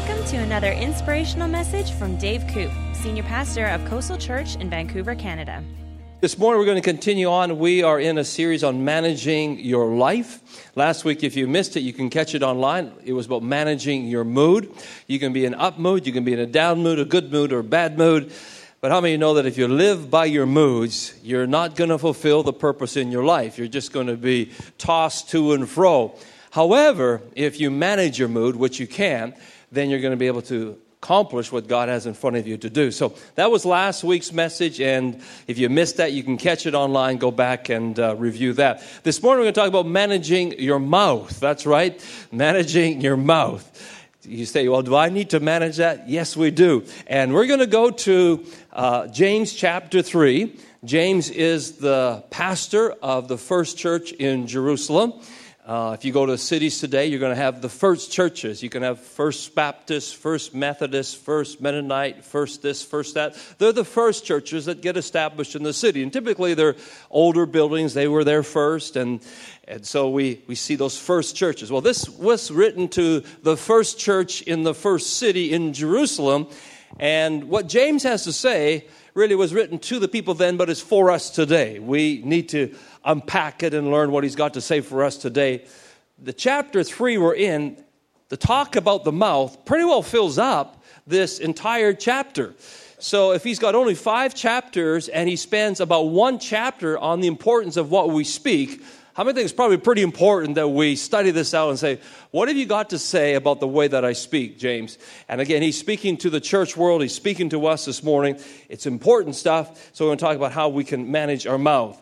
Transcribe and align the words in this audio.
Welcome 0.00 0.24
to 0.28 0.36
another 0.38 0.72
inspirational 0.72 1.46
message 1.46 1.92
from 1.92 2.16
Dave 2.16 2.46
Koop, 2.46 2.70
Senior 2.94 3.22
Pastor 3.22 3.66
of 3.66 3.84
Coastal 3.84 4.16
Church 4.16 4.56
in 4.56 4.70
Vancouver, 4.70 5.14
Canada. 5.14 5.62
This 6.22 6.38
morning, 6.38 6.58
we're 6.58 6.64
going 6.64 6.80
to 6.80 6.82
continue 6.82 7.28
on. 7.28 7.58
We 7.58 7.82
are 7.82 8.00
in 8.00 8.16
a 8.16 8.24
series 8.24 8.64
on 8.64 8.82
managing 8.82 9.60
your 9.60 9.94
life. 9.94 10.72
Last 10.74 11.04
week, 11.04 11.22
if 11.22 11.36
you 11.36 11.46
missed 11.46 11.76
it, 11.76 11.80
you 11.80 11.92
can 11.92 12.08
catch 12.08 12.34
it 12.34 12.42
online. 12.42 12.92
It 13.04 13.12
was 13.12 13.26
about 13.26 13.42
managing 13.42 14.06
your 14.06 14.24
mood. 14.24 14.72
You 15.06 15.18
can 15.18 15.34
be 15.34 15.44
in 15.44 15.54
up 15.54 15.78
mood, 15.78 16.06
you 16.06 16.14
can 16.14 16.24
be 16.24 16.32
in 16.32 16.38
a 16.38 16.46
down 16.46 16.82
mood, 16.82 16.98
a 16.98 17.04
good 17.04 17.30
mood, 17.30 17.52
or 17.52 17.58
a 17.58 17.64
bad 17.64 17.98
mood. 17.98 18.32
But 18.80 18.92
how 18.92 19.02
many 19.02 19.18
know 19.18 19.34
that 19.34 19.44
if 19.44 19.58
you 19.58 19.68
live 19.68 20.10
by 20.10 20.24
your 20.24 20.46
moods, 20.46 21.12
you're 21.22 21.46
not 21.46 21.76
going 21.76 21.90
to 21.90 21.98
fulfill 21.98 22.42
the 22.42 22.54
purpose 22.54 22.96
in 22.96 23.12
your 23.12 23.24
life? 23.24 23.58
You're 23.58 23.68
just 23.68 23.92
going 23.92 24.06
to 24.06 24.16
be 24.16 24.52
tossed 24.78 25.28
to 25.32 25.52
and 25.52 25.68
fro. 25.68 26.14
However, 26.52 27.20
if 27.36 27.60
you 27.60 27.70
manage 27.70 28.18
your 28.18 28.28
mood, 28.28 28.56
which 28.56 28.80
you 28.80 28.86
can, 28.86 29.34
then 29.72 29.90
you're 29.90 30.00
going 30.00 30.12
to 30.12 30.16
be 30.16 30.26
able 30.26 30.42
to 30.42 30.78
accomplish 31.02 31.50
what 31.50 31.66
God 31.66 31.88
has 31.88 32.04
in 32.04 32.12
front 32.12 32.36
of 32.36 32.46
you 32.46 32.58
to 32.58 32.68
do. 32.68 32.90
So 32.90 33.14
that 33.34 33.50
was 33.50 33.64
last 33.64 34.04
week's 34.04 34.32
message, 34.32 34.80
and 34.80 35.22
if 35.46 35.58
you 35.58 35.70
missed 35.70 35.96
that, 35.96 36.12
you 36.12 36.22
can 36.22 36.36
catch 36.36 36.66
it 36.66 36.74
online. 36.74 37.16
Go 37.16 37.30
back 37.30 37.70
and 37.70 37.98
uh, 37.98 38.16
review 38.16 38.52
that. 38.54 38.82
This 39.02 39.22
morning, 39.22 39.40
we're 39.40 39.44
going 39.44 39.54
to 39.54 39.60
talk 39.60 39.68
about 39.68 39.86
managing 39.86 40.60
your 40.60 40.78
mouth. 40.78 41.40
That's 41.40 41.64
right, 41.64 41.98
managing 42.30 43.00
your 43.00 43.16
mouth. 43.16 43.66
You 44.24 44.44
say, 44.44 44.68
well, 44.68 44.82
do 44.82 44.94
I 44.94 45.08
need 45.08 45.30
to 45.30 45.40
manage 45.40 45.78
that? 45.78 46.06
Yes, 46.06 46.36
we 46.36 46.50
do. 46.50 46.84
And 47.06 47.32
we're 47.32 47.46
going 47.46 47.60
to 47.60 47.66
go 47.66 47.90
to 47.90 48.44
uh, 48.70 49.06
James 49.06 49.54
chapter 49.54 50.02
3. 50.02 50.54
James 50.84 51.30
is 51.30 51.78
the 51.78 52.22
pastor 52.28 52.92
of 53.02 53.28
the 53.28 53.38
first 53.38 53.78
church 53.78 54.12
in 54.12 54.46
Jerusalem. 54.46 55.14
Uh, 55.66 55.94
if 55.96 56.06
you 56.06 56.12
go 56.12 56.24
to 56.24 56.38
cities 56.38 56.80
today, 56.80 57.06
you're 57.06 57.20
going 57.20 57.36
to 57.36 57.40
have 57.40 57.60
the 57.60 57.68
first 57.68 58.10
churches. 58.10 58.62
You 58.62 58.70
can 58.70 58.82
have 58.82 58.98
First 58.98 59.54
Baptist, 59.54 60.16
First 60.16 60.54
Methodist, 60.54 61.18
First 61.18 61.60
Mennonite, 61.60 62.24
First 62.24 62.62
this, 62.62 62.82
First 62.82 63.14
that. 63.14 63.36
They're 63.58 63.70
the 63.70 63.84
first 63.84 64.24
churches 64.24 64.64
that 64.64 64.80
get 64.80 64.96
established 64.96 65.54
in 65.54 65.62
the 65.62 65.74
city. 65.74 66.02
And 66.02 66.10
typically 66.10 66.54
they're 66.54 66.76
older 67.10 67.44
buildings. 67.44 67.92
They 67.92 68.08
were 68.08 68.24
there 68.24 68.42
first. 68.42 68.96
And, 68.96 69.20
and 69.68 69.84
so 69.84 70.08
we, 70.08 70.42
we 70.46 70.54
see 70.54 70.76
those 70.76 70.98
first 70.98 71.36
churches. 71.36 71.70
Well, 71.70 71.82
this 71.82 72.08
was 72.08 72.50
written 72.50 72.88
to 72.88 73.20
the 73.42 73.56
first 73.56 73.98
church 73.98 74.40
in 74.40 74.62
the 74.62 74.74
first 74.74 75.18
city 75.18 75.52
in 75.52 75.74
Jerusalem. 75.74 76.46
And 76.98 77.44
what 77.44 77.68
James 77.68 78.02
has 78.04 78.24
to 78.24 78.32
say 78.32 78.86
really 79.14 79.34
was 79.34 79.52
written 79.52 79.78
to 79.78 79.98
the 79.98 80.08
people 80.08 80.34
then, 80.34 80.56
but 80.56 80.70
is 80.70 80.80
for 80.80 81.10
us 81.10 81.30
today. 81.30 81.78
We 81.78 82.22
need 82.24 82.48
to 82.50 82.74
unpack 83.04 83.62
it 83.62 83.74
and 83.74 83.90
learn 83.90 84.10
what 84.10 84.24
he's 84.24 84.36
got 84.36 84.54
to 84.54 84.60
say 84.60 84.80
for 84.80 85.04
us 85.04 85.16
today. 85.16 85.64
The 86.18 86.32
chapter 86.32 86.84
three 86.84 87.18
we're 87.18 87.34
in, 87.34 87.82
the 88.28 88.36
talk 88.36 88.76
about 88.76 89.04
the 89.04 89.12
mouth, 89.12 89.64
pretty 89.64 89.84
well 89.84 90.02
fills 90.02 90.38
up 90.38 90.82
this 91.06 91.38
entire 91.38 91.92
chapter. 91.92 92.54
So 92.98 93.32
if 93.32 93.42
he's 93.42 93.58
got 93.58 93.74
only 93.74 93.94
five 93.94 94.34
chapters 94.34 95.08
and 95.08 95.28
he 95.28 95.36
spends 95.36 95.80
about 95.80 96.02
one 96.10 96.38
chapter 96.38 96.98
on 96.98 97.20
the 97.20 97.28
importance 97.28 97.76
of 97.76 97.90
what 97.90 98.10
we 98.10 98.24
speak, 98.24 98.82
how 99.14 99.24
many 99.24 99.34
think 99.34 99.44
it's 99.44 99.54
probably 99.54 99.78
pretty 99.78 100.02
important 100.02 100.54
that 100.54 100.68
we 100.68 100.96
study 100.96 101.30
this 101.30 101.52
out 101.52 101.70
and 101.70 101.78
say, 101.78 101.98
what 102.30 102.48
have 102.48 102.56
you 102.56 102.66
got 102.66 102.90
to 102.90 102.98
say 102.98 103.34
about 103.34 103.58
the 103.58 103.66
way 103.66 103.88
that 103.88 104.04
I 104.04 104.12
speak, 104.12 104.58
James? 104.58 104.98
And 105.28 105.40
again, 105.40 105.62
he's 105.62 105.78
speaking 105.78 106.16
to 106.18 106.30
the 106.30 106.40
church 106.40 106.76
world, 106.76 107.02
he's 107.02 107.14
speaking 107.14 107.48
to 107.50 107.66
us 107.66 107.86
this 107.86 108.02
morning. 108.02 108.38
It's 108.68 108.86
important 108.86 109.34
stuff, 109.34 109.90
so 109.92 110.04
we're 110.04 110.10
going 110.10 110.18
to 110.18 110.24
talk 110.24 110.36
about 110.36 110.52
how 110.52 110.68
we 110.68 110.84
can 110.84 111.10
manage 111.10 111.46
our 111.46 111.58
mouth. 111.58 112.00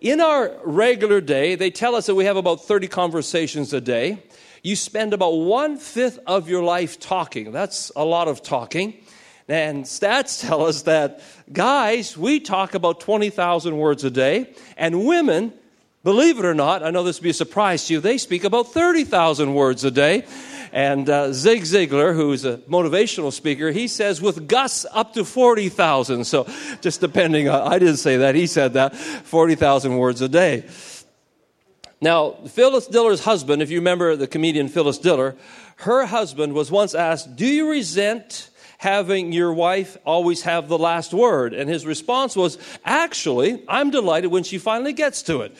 In 0.00 0.20
our 0.20 0.52
regular 0.62 1.20
day, 1.20 1.56
they 1.56 1.72
tell 1.72 1.96
us 1.96 2.06
that 2.06 2.14
we 2.14 2.24
have 2.24 2.36
about 2.36 2.64
30 2.64 2.86
conversations 2.86 3.72
a 3.72 3.80
day. 3.80 4.22
You 4.62 4.76
spend 4.76 5.12
about 5.12 5.30
one 5.30 5.76
fifth 5.76 6.20
of 6.24 6.48
your 6.48 6.62
life 6.62 7.00
talking. 7.00 7.50
That's 7.50 7.90
a 7.96 8.04
lot 8.04 8.28
of 8.28 8.40
talking. 8.40 8.94
And 9.48 9.84
stats 9.86 10.40
tell 10.40 10.64
us 10.64 10.82
that 10.82 11.20
guys, 11.52 12.16
we 12.16 12.38
talk 12.38 12.74
about 12.74 13.00
20,000 13.00 13.76
words 13.76 14.04
a 14.04 14.10
day, 14.10 14.54
and 14.76 15.04
women, 15.04 15.52
believe 16.04 16.38
it 16.38 16.44
or 16.44 16.54
not, 16.54 16.84
I 16.84 16.90
know 16.90 17.02
this 17.02 17.18
will 17.18 17.24
be 17.24 17.30
a 17.30 17.34
surprise 17.34 17.86
to 17.86 17.94
you, 17.94 18.00
they 18.00 18.18
speak 18.18 18.44
about 18.44 18.72
30,000 18.72 19.52
words 19.52 19.82
a 19.82 19.90
day. 19.90 20.24
And 20.72 21.08
uh, 21.08 21.32
Zig 21.32 21.62
Ziglar, 21.62 22.14
who's 22.14 22.44
a 22.44 22.58
motivational 22.58 23.32
speaker, 23.32 23.70
he 23.70 23.88
says 23.88 24.20
with 24.20 24.48
gusts 24.48 24.86
up 24.92 25.14
to 25.14 25.24
40,000. 25.24 26.24
So 26.24 26.46
just 26.80 27.00
depending, 27.00 27.48
on, 27.48 27.72
I 27.72 27.78
didn't 27.78 27.96
say 27.96 28.18
that, 28.18 28.34
he 28.34 28.46
said 28.46 28.74
that, 28.74 28.94
40,000 28.96 29.96
words 29.96 30.20
a 30.20 30.28
day. 30.28 30.64
Now, 32.00 32.32
Phyllis 32.48 32.86
Diller's 32.86 33.24
husband, 33.24 33.60
if 33.60 33.70
you 33.70 33.78
remember 33.78 34.14
the 34.14 34.28
comedian 34.28 34.68
Phyllis 34.68 34.98
Diller, 34.98 35.36
her 35.78 36.06
husband 36.06 36.52
was 36.52 36.70
once 36.70 36.94
asked, 36.94 37.34
Do 37.34 37.46
you 37.46 37.70
resent 37.70 38.50
having 38.78 39.32
your 39.32 39.52
wife 39.52 39.96
always 40.04 40.42
have 40.42 40.68
the 40.68 40.78
last 40.78 41.12
word? 41.12 41.54
And 41.54 41.68
his 41.68 41.84
response 41.84 42.36
was, 42.36 42.58
Actually, 42.84 43.64
I'm 43.66 43.90
delighted 43.90 44.28
when 44.28 44.44
she 44.44 44.58
finally 44.58 44.92
gets 44.92 45.22
to 45.22 45.40
it. 45.40 45.56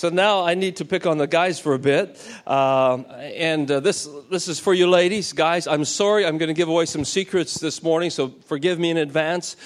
So 0.00 0.08
now 0.08 0.46
I 0.46 0.54
need 0.54 0.76
to 0.76 0.86
pick 0.86 1.04
on 1.04 1.18
the 1.18 1.26
guys 1.26 1.60
for 1.60 1.74
a 1.74 1.78
bit. 1.78 2.18
Um, 2.46 3.04
and 3.18 3.70
uh, 3.70 3.80
this, 3.80 4.08
this 4.30 4.48
is 4.48 4.58
for 4.58 4.72
you 4.72 4.88
ladies. 4.88 5.34
Guys, 5.34 5.66
I'm 5.66 5.84
sorry 5.84 6.24
I'm 6.24 6.38
going 6.38 6.48
to 6.48 6.54
give 6.54 6.70
away 6.70 6.86
some 6.86 7.04
secrets 7.04 7.60
this 7.60 7.82
morning, 7.82 8.08
so 8.08 8.30
forgive 8.46 8.78
me 8.78 8.88
in 8.88 8.96
advance. 8.96 9.56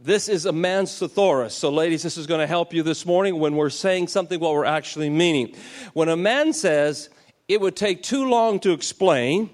This 0.00 0.28
is 0.28 0.46
a 0.46 0.52
man's 0.52 0.96
thesaurus. 0.96 1.54
So, 1.54 1.70
ladies, 1.70 2.04
this 2.04 2.16
is 2.16 2.28
going 2.28 2.38
to 2.38 2.46
help 2.46 2.72
you 2.72 2.84
this 2.84 3.04
morning 3.04 3.40
when 3.40 3.56
we're 3.56 3.68
saying 3.68 4.06
something 4.06 4.38
what 4.38 4.54
we're 4.54 4.64
actually 4.64 5.10
meaning. 5.10 5.56
When 5.92 6.08
a 6.08 6.16
man 6.16 6.52
says, 6.52 7.08
it 7.48 7.60
would 7.60 7.74
take 7.74 8.04
too 8.04 8.28
long 8.28 8.60
to 8.60 8.70
explain, 8.70 9.50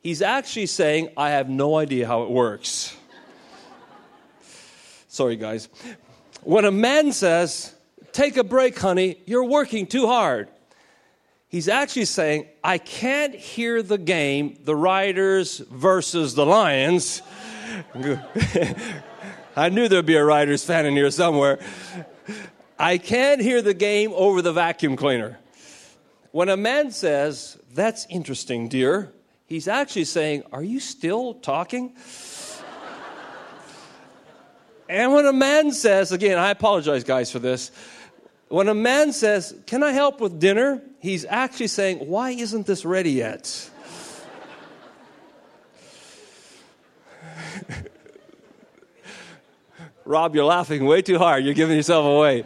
he's 0.00 0.22
actually 0.22 0.64
saying, 0.64 1.10
I 1.14 1.28
have 1.28 1.50
no 1.50 1.76
idea 1.76 2.06
how 2.06 2.22
it 2.22 2.30
works. 2.30 2.96
Sorry, 5.08 5.36
guys. 5.36 5.68
When 6.42 6.64
a 6.64 6.72
man 6.72 7.12
says, 7.12 7.74
Take 8.12 8.36
a 8.36 8.44
break, 8.44 8.78
honey. 8.78 9.18
You're 9.26 9.44
working 9.44 9.86
too 9.86 10.06
hard. 10.06 10.48
He's 11.48 11.68
actually 11.68 12.06
saying, 12.06 12.46
I 12.64 12.78
can't 12.78 13.34
hear 13.34 13.82
the 13.82 13.98
game, 13.98 14.58
the 14.64 14.74
Riders 14.76 15.58
versus 15.58 16.34
the 16.34 16.46
Lions. 16.46 17.20
I 19.56 19.68
knew 19.68 19.88
there'd 19.88 20.06
be 20.06 20.16
a 20.16 20.24
Riders 20.24 20.64
fan 20.64 20.86
in 20.86 20.94
here 20.94 21.10
somewhere. 21.10 21.58
I 22.78 22.96
can't 22.98 23.40
hear 23.40 23.60
the 23.60 23.74
game 23.74 24.12
over 24.14 24.40
the 24.40 24.52
vacuum 24.52 24.96
cleaner. 24.96 25.38
When 26.30 26.48
a 26.48 26.56
man 26.56 26.90
says, 26.90 27.58
That's 27.74 28.06
interesting, 28.08 28.68
dear, 28.68 29.12
he's 29.46 29.68
actually 29.68 30.04
saying, 30.04 30.44
Are 30.52 30.62
you 30.62 30.80
still 30.80 31.34
talking? 31.34 31.94
and 34.88 35.12
when 35.12 35.26
a 35.26 35.32
man 35.32 35.72
says, 35.72 36.12
again, 36.12 36.38
I 36.38 36.50
apologize, 36.50 37.04
guys, 37.04 37.30
for 37.30 37.38
this. 37.38 37.70
When 38.52 38.68
a 38.68 38.74
man 38.74 39.12
says, 39.14 39.54
Can 39.64 39.82
I 39.82 39.92
help 39.92 40.20
with 40.20 40.38
dinner? 40.38 40.82
he's 40.98 41.24
actually 41.24 41.68
saying, 41.68 42.00
Why 42.00 42.32
isn't 42.32 42.66
this 42.66 42.84
ready 42.84 43.12
yet? 43.12 43.70
Rob, 50.04 50.34
you're 50.34 50.44
laughing 50.44 50.84
way 50.84 51.00
too 51.00 51.16
hard. 51.16 51.46
You're 51.46 51.54
giving 51.54 51.76
yourself 51.76 52.04
away. 52.04 52.42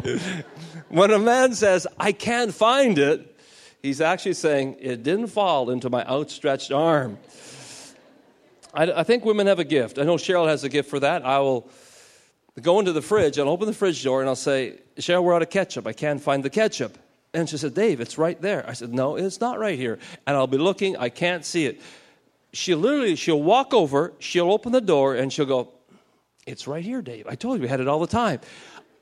when 0.91 1.11
a 1.11 1.19
man 1.19 1.55
says, 1.55 1.89
I 1.99 2.13
can't 2.13 2.55
find 2.55 3.01
it, 3.01 3.37
he's 3.83 4.01
actually 4.01 4.35
saying, 4.35 4.77
It 4.79 5.03
didn't 5.03 5.27
fall 5.27 5.71
into 5.71 5.91
my 5.91 6.05
outstretched 6.07 6.71
arm. 6.71 7.19
I, 8.73 8.93
I 8.93 9.03
think 9.03 9.25
women 9.25 9.49
have 9.49 9.59
a 9.59 9.65
gift. 9.65 9.99
I 9.99 10.05
know 10.05 10.15
Cheryl 10.15 10.47
has 10.47 10.63
a 10.63 10.69
gift 10.69 10.89
for 10.89 11.01
that. 11.01 11.27
I 11.27 11.41
will 11.41 11.69
go 12.61 12.79
into 12.79 12.93
the 12.93 13.03
fridge, 13.03 13.39
I'll 13.39 13.49
open 13.49 13.67
the 13.67 13.75
fridge 13.75 14.03
door, 14.03 14.21
and 14.21 14.29
I'll 14.29 14.37
say, 14.37 14.79
Cheryl, 14.97 15.23
we're 15.23 15.35
out 15.35 15.43
of 15.43 15.51
ketchup. 15.51 15.87
I 15.87 15.93
can't 15.93 16.21
find 16.21 16.45
the 16.45 16.51
ketchup. 16.51 16.99
And 17.35 17.49
she 17.49 17.59
said, 17.59 17.75
Dave, 17.75 18.01
it's 18.01 18.17
right 18.17 18.41
there. 18.41 18.65
I 18.67 18.73
said, 18.73 18.95
No, 18.95 19.17
it's 19.17 19.41
not 19.41 19.59
right 19.59 19.79
here. 19.79 19.99
And 20.27 20.37
I'll 20.37 20.47
be 20.47 20.57
looking, 20.59 20.97
I 20.97 21.11
can't 21.11 21.45
see 21.45 21.67
it. 21.67 21.81
She'll 22.53 22.79
literally, 22.79 23.15
she'll 23.17 23.43
walk 23.43 23.75
over, 23.75 24.15
she'll 24.19 24.51
open 24.51 24.73
the 24.73 24.81
door, 24.81 25.15
and 25.15 25.31
she'll 25.31 25.45
go, 25.45 25.69
It's 26.47 26.67
right 26.67 26.83
here, 26.83 27.03
Dave. 27.03 27.27
I 27.29 27.35
told 27.35 27.57
you 27.57 27.63
we 27.63 27.69
had 27.69 27.81
it 27.81 27.89
all 27.89 28.01
the 28.01 28.07
time. 28.07 28.41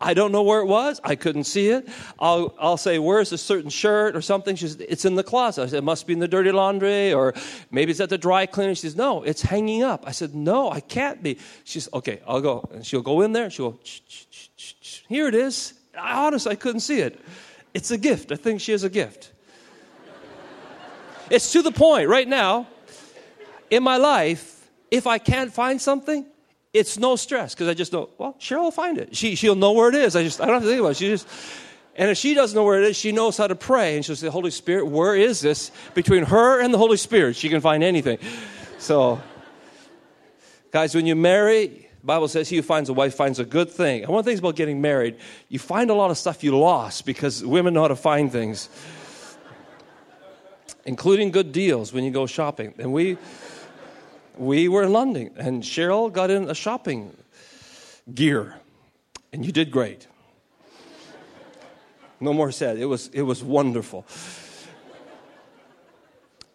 I 0.01 0.15
don't 0.15 0.33
know 0.33 0.43
where 0.43 0.61
it 0.61 0.67
was. 0.67 1.01
I 1.05 1.15
couldn't 1.15 1.45
see 1.45 1.69
it. 1.69 1.89
I'll, 2.19 2.55
I'll 2.59 2.77
say, 2.77 2.99
Where's 2.99 3.33
a 3.33 3.39
certain 3.39 3.71
shirt 3.71 4.17
or 4.17 4.21
something? 4.21 4.57
She 4.57 4.69
says, 4.69 4.81
It's 4.81 5.05
in 5.05 5.15
the 5.15 5.23
closet. 5.23 5.63
I 5.63 5.67
said, 5.67 5.79
It 5.79 5.85
must 5.85 6.07
be 6.07 6.13
in 6.13 6.19
the 6.19 6.29
dirty 6.29 6.53
laundry 6.53 7.13
or 7.13 7.35
maybe 7.71 7.91
it's 7.91 8.01
at 8.01 8.11
the 8.11 8.19
dry 8.19 8.47
cleaner. 8.47 8.75
She 8.75 8.83
says, 8.83 8.97
No, 8.97 9.23
it's 9.23 9.43
hanging 9.43 9.83
up. 9.83 10.05
I 10.07 10.13
said, 10.13 10.35
No, 10.35 10.71
I 10.71 10.81
can't 10.81 11.23
be. 11.23 11.39
She 11.65 11.81
says, 11.81 11.93
Okay, 11.95 12.21
I'll 12.27 12.41
go. 12.41 12.69
And 12.73 12.85
she'll 12.85 13.03
go 13.03 13.21
in 13.23 13.33
there. 13.33 13.45
and 13.45 13.53
She'll 13.53 13.73
go, 13.73 13.81
Here 15.09 15.29
it 15.29 15.35
is. 15.35 15.75
I, 15.99 16.27
honestly, 16.27 16.53
I 16.53 16.57
couldn't 16.57 16.81
see 16.81 17.01
it. 17.01 17.21
It's 17.73 17.91
a 17.91 17.99
gift. 17.99 18.33
I 18.33 18.37
think 18.37 18.61
she 18.61 18.73
has 18.73 18.85
a 18.85 18.91
gift. 18.91 19.33
it's 21.31 21.53
to 21.53 21.63
the 21.63 21.73
point 21.73 22.09
right 22.09 22.29
now 22.29 22.67
in 23.71 23.83
my 23.83 23.97
life, 23.97 24.69
if 24.91 25.07
I 25.07 25.19
can't 25.19 25.53
find 25.53 25.81
something, 25.81 26.27
it's 26.75 26.99
no 26.99 27.15
stress 27.15 27.55
because 27.55 27.69
I 27.69 27.75
just 27.75 27.93
know, 27.93 28.11
well, 28.19 28.37
Cheryl 28.41 28.65
will 28.65 28.71
find 28.73 28.99
it. 28.99 29.17
She, 29.17 29.37
she'll 29.37 29.55
know 29.55 29.73
where 29.73 29.89
it 29.89 29.95
is. 29.95 30.17
I 30.17 30.25
just, 30.25 30.41
I 30.41 30.47
don't 30.47 30.55
have 30.55 30.65
to 30.65 30.69
think 30.69 30.81
about 30.81 30.91
it. 30.91 30.97
She 30.97 31.07
just, 31.07 31.29
And 31.97 32.11
if 32.11 32.19
she 32.19 32.35
doesn't 32.35 32.57
know 32.57 32.65
where 32.65 32.83
it 32.83 32.91
is, 32.91 32.97
she 32.97 33.13
knows 33.13 33.37
how 33.37 33.47
to 33.47 33.55
pray. 33.55 33.95
And 33.95 34.05
she'll 34.05 34.17
say, 34.17 34.29
Holy 34.29 34.51
Spirit, 34.51 34.87
where 34.87 35.15
is 35.15 35.41
this? 35.41 35.71
Between 35.95 36.25
her 36.25 36.61
and 36.61 36.75
the 36.75 36.79
Holy 36.79 36.97
Spirit, 36.97 37.37
she 37.37 37.49
can 37.49 37.61
find 37.61 37.85
anything. 37.85 38.19
So, 38.79 39.23
guys, 40.73 40.95
when 40.97 41.07
you 41.07 41.15
marry, 41.15 41.89
Bible 42.03 42.27
says 42.27 42.49
he 42.49 42.57
who 42.57 42.63
finds 42.63 42.91
a 42.91 42.93
wife 42.93 43.15
finds 43.15 43.39
a 43.39 43.45
good 43.45 43.71
thing. 43.71 44.03
And 44.03 44.11
one 44.11 44.19
of 44.19 44.25
the 44.25 44.31
things 44.33 44.41
about 44.41 44.57
getting 44.57 44.81
married, 44.81 45.17
you 45.49 45.61
find 45.61 45.91
a 45.91 45.95
lot 45.95 46.11
of 46.11 46.19
stuff 46.19 46.43
you 46.43 46.59
lost 46.59 47.07
because 47.07 47.45
women 47.45 47.73
know 47.73 47.83
how 47.83 47.89
to 47.89 47.97
find 47.97 48.33
things, 48.33 48.69
including 50.85 51.31
good 51.31 51.53
deals 51.53 51.93
when 51.93 52.03
you 52.03 52.11
go 52.11 52.27
shopping. 52.27 52.75
And 52.79 52.93
we, 52.93 53.17
we 54.37 54.69
were 54.69 54.83
in 54.83 54.93
London, 54.93 55.31
and 55.37 55.63
Cheryl 55.63 56.13
got 56.13 56.31
in 56.31 56.49
a 56.51 56.55
shopping 56.55 57.17
gear, 58.13 58.57
and 59.33 59.45
you 59.45 59.53
did 59.53 59.71
great. 59.71 60.07
No 62.21 62.33
more 62.33 62.53
said. 62.53 62.79
It 62.79 62.87
was, 62.87 63.09
it 63.09 63.23
was 63.23 63.43
wonderful. 63.43 64.07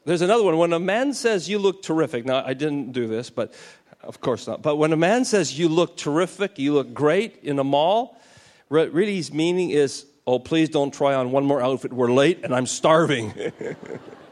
There's 0.06 0.22
another 0.22 0.44
one. 0.44 0.58
When 0.58 0.74
a 0.74 0.80
man 0.80 1.14
says, 1.14 1.48
You 1.48 1.60
look 1.60 1.84
terrific. 1.84 2.26
Now, 2.26 2.44
I 2.44 2.54
didn't 2.54 2.94
do 2.94 3.08
this, 3.08 3.30
but 3.30 3.54
of 4.02 4.22
course 4.22 4.48
not. 4.48 4.62
But 4.62 4.78
when 4.78 4.94
a 4.94 4.98
man 4.98 5.26
says, 5.26 5.60
You 5.60 5.70
look 5.70 5.98
terrific, 5.98 6.58
you 6.58 6.74
look 6.74 6.94
great 6.94 7.40
in 7.44 7.60
a 7.60 7.64
mall, 7.64 8.20
really 8.70 9.18
his 9.18 9.32
meaning 9.32 9.70
is, 9.70 10.06
Oh, 10.26 10.40
please 10.40 10.70
don't 10.70 10.94
try 10.94 11.14
on 11.14 11.32
one 11.32 11.46
more 11.46 11.62
outfit. 11.62 11.94
We're 11.94 12.12
late 12.12 12.40
and 12.44 12.56
I'm 12.56 12.66
starving. 12.66 13.34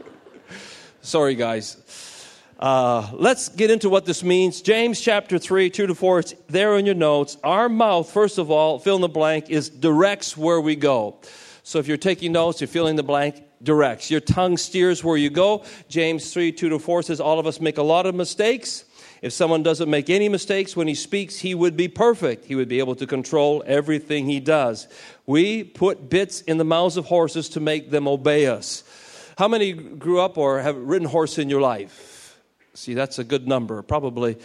Sorry, 1.02 1.36
guys. 1.36 1.78
Uh, 2.60 3.08
let's 3.14 3.50
get 3.50 3.70
into 3.70 3.88
what 3.88 4.06
this 4.06 4.24
means. 4.24 4.62
James 4.62 5.00
chapter 5.00 5.38
3, 5.38 5.70
2 5.70 5.88
to 5.88 5.96
4, 5.96 6.20
it's 6.20 6.36
there 6.48 6.78
in 6.78 6.86
your 6.88 6.96
notes. 6.96 7.38
Our 7.44 7.70
mouth, 7.70 8.12
first 8.12 8.40
of 8.40 8.50
all, 8.50 8.80
fill 8.80 8.96
in 8.96 9.02
the 9.02 9.10
blank, 9.10 9.50
is 9.50 9.70
directs 9.70 10.36
where 10.36 10.60
we 10.60 10.76
go. 10.76 11.20
So 11.62 11.78
if 11.78 11.88
you're 11.88 11.98
taking 11.98 12.32
notes, 12.32 12.60
you're 12.60 12.68
filling 12.68 12.96
the 12.96 13.04
blank, 13.04 13.44
directs. 13.62 14.10
Your 14.10 14.22
tongue 14.22 14.58
steers 14.58 15.04
where 15.04 15.18
you 15.18 15.30
go. 15.30 15.66
James 15.88 16.34
3, 16.34 16.52
2 16.52 16.70
to 16.70 16.80
4 16.80 17.04
says, 17.04 17.20
All 17.20 17.38
of 17.40 17.46
us 17.46 17.62
make 17.62 17.78
a 17.78 17.84
lot 17.84 18.08
of 18.08 18.16
mistakes. 18.16 18.86
If 19.22 19.34
someone 19.34 19.62
doesn't 19.62 19.90
make 19.90 20.10
any 20.10 20.30
mistakes 20.30 20.76
when 20.76 20.88
he 20.88 20.96
speaks, 20.96 21.38
he 21.38 21.54
would 21.54 21.78
be 21.78 21.88
perfect. 21.88 22.46
He 22.46 22.56
would 22.56 22.70
be 22.70 22.80
able 22.80 22.96
to 22.96 23.06
control 23.06 23.64
everything 23.68 24.26
he 24.26 24.40
does. 24.40 24.88
We 25.26 25.64
put 25.64 26.10
bits 26.10 26.42
in 26.42 26.58
the 26.58 26.64
mouths 26.64 26.98
of 26.98 27.06
horses 27.06 27.50
to 27.50 27.60
make 27.60 27.92
them 27.92 28.08
obey 28.08 28.48
us. 28.48 28.84
How 29.38 29.48
many 29.48 29.74
grew 29.74 30.20
up 30.20 30.38
or 30.38 30.60
have 30.62 30.76
ridden 30.76 31.08
horse 31.08 31.38
in 31.38 31.50
your 31.50 31.62
life? 31.62 32.17
See, 32.78 32.94
that's 32.94 33.18
a 33.18 33.24
good 33.24 33.48
number. 33.48 33.82
Probably 33.82 34.36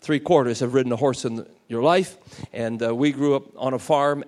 three 0.00 0.18
quarters 0.18 0.58
have 0.60 0.74
ridden 0.74 0.90
a 0.90 0.96
horse 0.96 1.24
in 1.24 1.46
your 1.68 1.80
life. 1.80 2.16
And 2.52 2.82
uh, 2.82 2.92
we 2.92 3.12
grew 3.12 3.36
up 3.36 3.44
on 3.56 3.72
a 3.72 3.78
farm. 3.78 4.24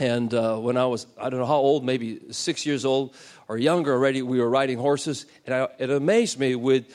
And 0.00 0.34
uh, 0.34 0.56
when 0.56 0.76
I 0.76 0.86
was, 0.86 1.06
I 1.16 1.30
don't 1.30 1.38
know 1.38 1.46
how 1.46 1.58
old, 1.58 1.84
maybe 1.84 2.18
six 2.32 2.66
years 2.66 2.84
old 2.84 3.14
or 3.46 3.58
younger 3.58 3.92
already, 3.92 4.22
we 4.22 4.40
were 4.40 4.50
riding 4.50 4.76
horses. 4.76 5.24
And 5.46 5.54
I, 5.54 5.68
it 5.78 5.90
amazed 5.90 6.36
me 6.40 6.56
with 6.56 6.86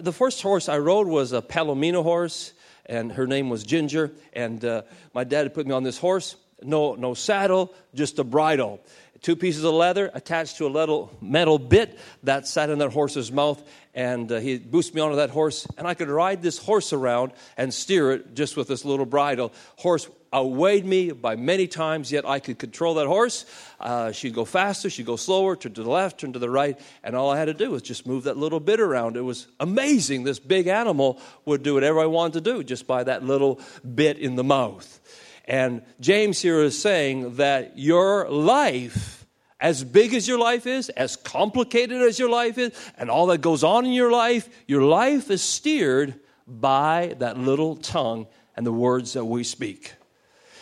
the 0.00 0.12
first 0.12 0.42
horse 0.42 0.68
I 0.68 0.78
rode 0.78 1.06
was 1.06 1.32
a 1.32 1.40
Palomino 1.40 2.02
horse, 2.02 2.52
and 2.84 3.12
her 3.12 3.28
name 3.28 3.50
was 3.50 3.62
Ginger. 3.62 4.10
And 4.32 4.64
uh, 4.64 4.82
my 5.14 5.22
dad 5.22 5.54
put 5.54 5.68
me 5.68 5.72
on 5.72 5.84
this 5.84 5.98
horse. 5.98 6.34
No, 6.64 6.96
no 6.96 7.14
saddle, 7.14 7.72
just 7.94 8.18
a 8.18 8.24
bridle 8.24 8.80
two 9.22 9.36
pieces 9.36 9.64
of 9.64 9.74
leather 9.74 10.10
attached 10.14 10.58
to 10.58 10.66
a 10.66 10.68
little 10.68 11.16
metal 11.20 11.58
bit 11.58 11.98
that 12.22 12.46
sat 12.46 12.70
in 12.70 12.78
that 12.78 12.92
horse's 12.92 13.32
mouth. 13.32 13.62
And 13.94 14.30
uh, 14.30 14.38
he 14.38 14.58
boosted 14.58 14.94
me 14.94 15.00
onto 15.00 15.16
that 15.16 15.30
horse, 15.30 15.66
and 15.76 15.86
I 15.86 15.94
could 15.94 16.08
ride 16.08 16.40
this 16.40 16.58
horse 16.58 16.92
around 16.92 17.32
and 17.56 17.74
steer 17.74 18.12
it 18.12 18.34
just 18.34 18.56
with 18.56 18.68
this 18.68 18.84
little 18.84 19.06
bridle. 19.06 19.52
Horse 19.76 20.08
outweighed 20.32 20.84
me 20.84 21.10
by 21.10 21.36
many 21.36 21.66
times, 21.66 22.12
yet 22.12 22.24
I 22.24 22.38
could 22.38 22.58
control 22.58 22.94
that 22.94 23.06
horse. 23.06 23.44
Uh, 23.80 24.12
she'd 24.12 24.34
go 24.34 24.44
faster, 24.44 24.90
she'd 24.90 25.06
go 25.06 25.16
slower, 25.16 25.56
turn 25.56 25.72
to 25.72 25.82
the 25.82 25.90
left, 25.90 26.20
turn 26.20 26.32
to 26.34 26.38
the 26.38 26.50
right, 26.50 26.78
and 27.02 27.16
all 27.16 27.30
I 27.30 27.38
had 27.38 27.46
to 27.46 27.54
do 27.54 27.70
was 27.70 27.82
just 27.82 28.06
move 28.06 28.24
that 28.24 28.36
little 28.36 28.60
bit 28.60 28.78
around. 28.78 29.16
It 29.16 29.22
was 29.22 29.48
amazing. 29.58 30.24
This 30.24 30.38
big 30.38 30.66
animal 30.66 31.18
would 31.44 31.62
do 31.62 31.74
whatever 31.74 31.98
I 31.98 32.06
wanted 32.06 32.44
to 32.44 32.52
do 32.52 32.62
just 32.62 32.86
by 32.86 33.04
that 33.04 33.24
little 33.24 33.58
bit 33.94 34.18
in 34.18 34.36
the 34.36 34.44
mouth. 34.44 35.00
And 35.48 35.80
James 35.98 36.40
here 36.42 36.60
is 36.62 36.80
saying 36.80 37.36
that 37.36 37.78
your 37.78 38.28
life, 38.28 39.26
as 39.58 39.82
big 39.82 40.12
as 40.12 40.28
your 40.28 40.38
life 40.38 40.66
is, 40.66 40.90
as 40.90 41.16
complicated 41.16 42.02
as 42.02 42.18
your 42.18 42.28
life 42.28 42.58
is, 42.58 42.70
and 42.98 43.10
all 43.10 43.26
that 43.28 43.38
goes 43.38 43.64
on 43.64 43.86
in 43.86 43.92
your 43.92 44.12
life, 44.12 44.46
your 44.66 44.82
life 44.82 45.30
is 45.30 45.40
steered 45.40 46.20
by 46.46 47.16
that 47.18 47.38
little 47.38 47.76
tongue 47.76 48.26
and 48.56 48.66
the 48.66 48.72
words 48.72 49.14
that 49.14 49.24
we 49.24 49.42
speak. 49.42 49.94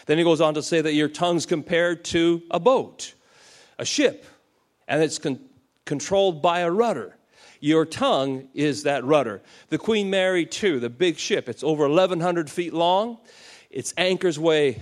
Then 0.06 0.18
he 0.18 0.24
goes 0.24 0.40
on 0.40 0.54
to 0.54 0.62
say 0.62 0.80
that 0.80 0.94
your 0.94 1.08
tongue's 1.08 1.46
compared 1.46 2.04
to 2.06 2.42
a 2.48 2.60
boat, 2.60 3.12
a 3.80 3.84
ship, 3.84 4.24
and 4.86 5.02
it's 5.02 5.18
con- 5.18 5.40
controlled 5.84 6.42
by 6.42 6.60
a 6.60 6.70
rudder. 6.70 7.16
Your 7.58 7.86
tongue 7.86 8.46
is 8.54 8.84
that 8.84 9.04
rudder. 9.04 9.42
The 9.70 9.78
Queen 9.78 10.10
Mary 10.10 10.46
2, 10.46 10.78
the 10.78 10.90
big 10.90 11.18
ship, 11.18 11.48
it's 11.48 11.64
over 11.64 11.88
1,100 11.88 12.48
feet 12.48 12.72
long. 12.72 13.18
Its 13.76 13.93
anchors 13.99 14.38
weigh 14.38 14.81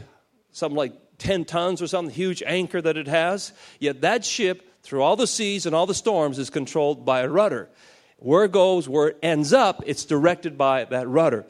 something 0.52 0.76
like 0.76 0.92
10 1.18 1.46
tons 1.46 1.82
or 1.82 1.88
something, 1.88 2.14
huge 2.14 2.44
anchor 2.46 2.80
that 2.80 2.96
it 2.96 3.08
has. 3.08 3.52
Yet 3.80 4.02
that 4.02 4.24
ship, 4.24 4.62
through 4.84 5.02
all 5.02 5.16
the 5.16 5.26
seas 5.26 5.66
and 5.66 5.74
all 5.74 5.86
the 5.86 5.94
storms, 5.94 6.38
is 6.38 6.48
controlled 6.48 7.04
by 7.04 7.22
a 7.22 7.28
rudder. 7.28 7.68
Where 8.18 8.44
it 8.44 8.52
goes, 8.52 8.88
where 8.88 9.08
it 9.08 9.18
ends 9.20 9.52
up, 9.52 9.82
it's 9.84 10.04
directed 10.04 10.56
by 10.56 10.84
that 10.84 11.08
rudder. 11.08 11.44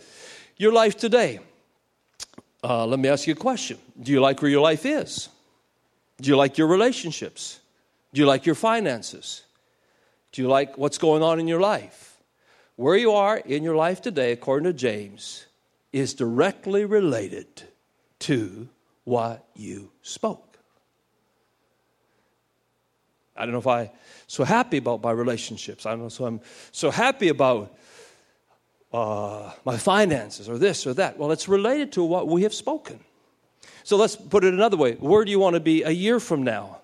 Your 0.57 0.73
life 0.73 0.97
today. 0.97 1.41
Uh, 2.63 2.87
let 2.87 2.99
me 2.99 3.11
ask 3.11 3.27
you 3.27 3.35
a 3.35 3.37
question. 3.37 3.77
Do 4.01 4.11
you 4.11 4.23
like 4.23 4.41
where 4.41 4.51
your 4.51 4.63
life 4.63 4.87
is? 4.87 5.29
Do 6.23 6.31
you 6.31 6.37
like 6.37 6.57
your 6.57 6.69
relationships? 6.69 7.61
Do 8.15 8.23
you 8.23 8.27
like 8.27 8.47
your 8.47 8.55
finances? 8.55 9.43
Do 10.33 10.41
you 10.41 10.49
like 10.49 10.79
what's 10.79 10.97
going 10.97 11.23
on 11.23 11.41
in 11.41 11.47
your 11.47 11.61
life? 11.61 12.17
Where 12.77 12.97
you 12.97 13.13
are 13.13 13.37
in 13.37 13.63
your 13.63 13.77
life 13.77 14.01
today, 14.01 14.33
according 14.33 14.65
to 14.65 14.73
James, 14.73 15.45
is 15.95 16.13
directly 16.13 16.85
related 16.85 17.63
to 18.19 18.69
what 19.05 19.47
you 19.55 19.93
spoke. 20.03 20.59
I 23.37 23.45
don't 23.45 23.53
know 23.53 23.59
if 23.59 23.67
I'm 23.69 23.91
so 24.27 24.43
happy 24.43 24.79
about 24.79 25.05
my 25.05 25.13
relationships. 25.13 25.87
I 25.87 25.91
don't 25.91 26.01
know 26.01 26.09
so 26.09 26.25
I'm 26.27 26.41
so 26.73 26.91
happy 26.91 27.29
about 27.29 27.77
uh, 28.93 29.53
my 29.65 29.77
finances 29.77 30.49
or 30.49 30.59
this 30.59 30.85
or 30.85 30.95
that. 30.95 31.17
Well, 31.17 31.31
it's 31.31 31.49
related 31.49 31.93
to 31.93 32.03
what 32.03 32.27
we 32.27 32.43
have 32.43 32.55
spoken. 32.55 32.99
So 33.85 33.97
let's 33.97 34.17
put 34.17 34.43
it 34.43 34.53
another 34.53 34.77
way. 34.77 34.95
Where 34.95 35.25
do 35.25 35.31
you 35.31 35.39
want 35.39 35.55
to 35.55 35.61
be 35.61 35.85
a 35.85 35.91
year 35.91 36.19
from 36.19 36.43
now? 36.43 36.81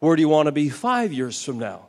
Where 0.00 0.14
do 0.14 0.20
you 0.20 0.28
want 0.28 0.46
to 0.46 0.52
be 0.52 0.68
five 0.68 1.10
years 1.10 1.42
from 1.42 1.58
now? 1.58 1.88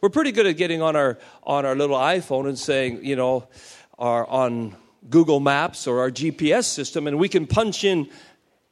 We're 0.00 0.10
pretty 0.10 0.30
good 0.30 0.46
at 0.46 0.56
getting 0.56 0.82
on 0.82 0.94
our 0.94 1.18
on 1.42 1.66
our 1.66 1.74
little 1.74 1.96
iPhone 1.96 2.46
and 2.46 2.56
saying, 2.56 3.04
you 3.04 3.16
know, 3.16 3.48
our 3.98 4.24
on 4.28 4.76
Google 5.08 5.40
Maps 5.40 5.86
or 5.86 6.00
our 6.00 6.10
GPS 6.10 6.64
system, 6.64 7.06
and 7.06 7.18
we 7.18 7.28
can 7.28 7.46
punch 7.46 7.84
in 7.84 8.08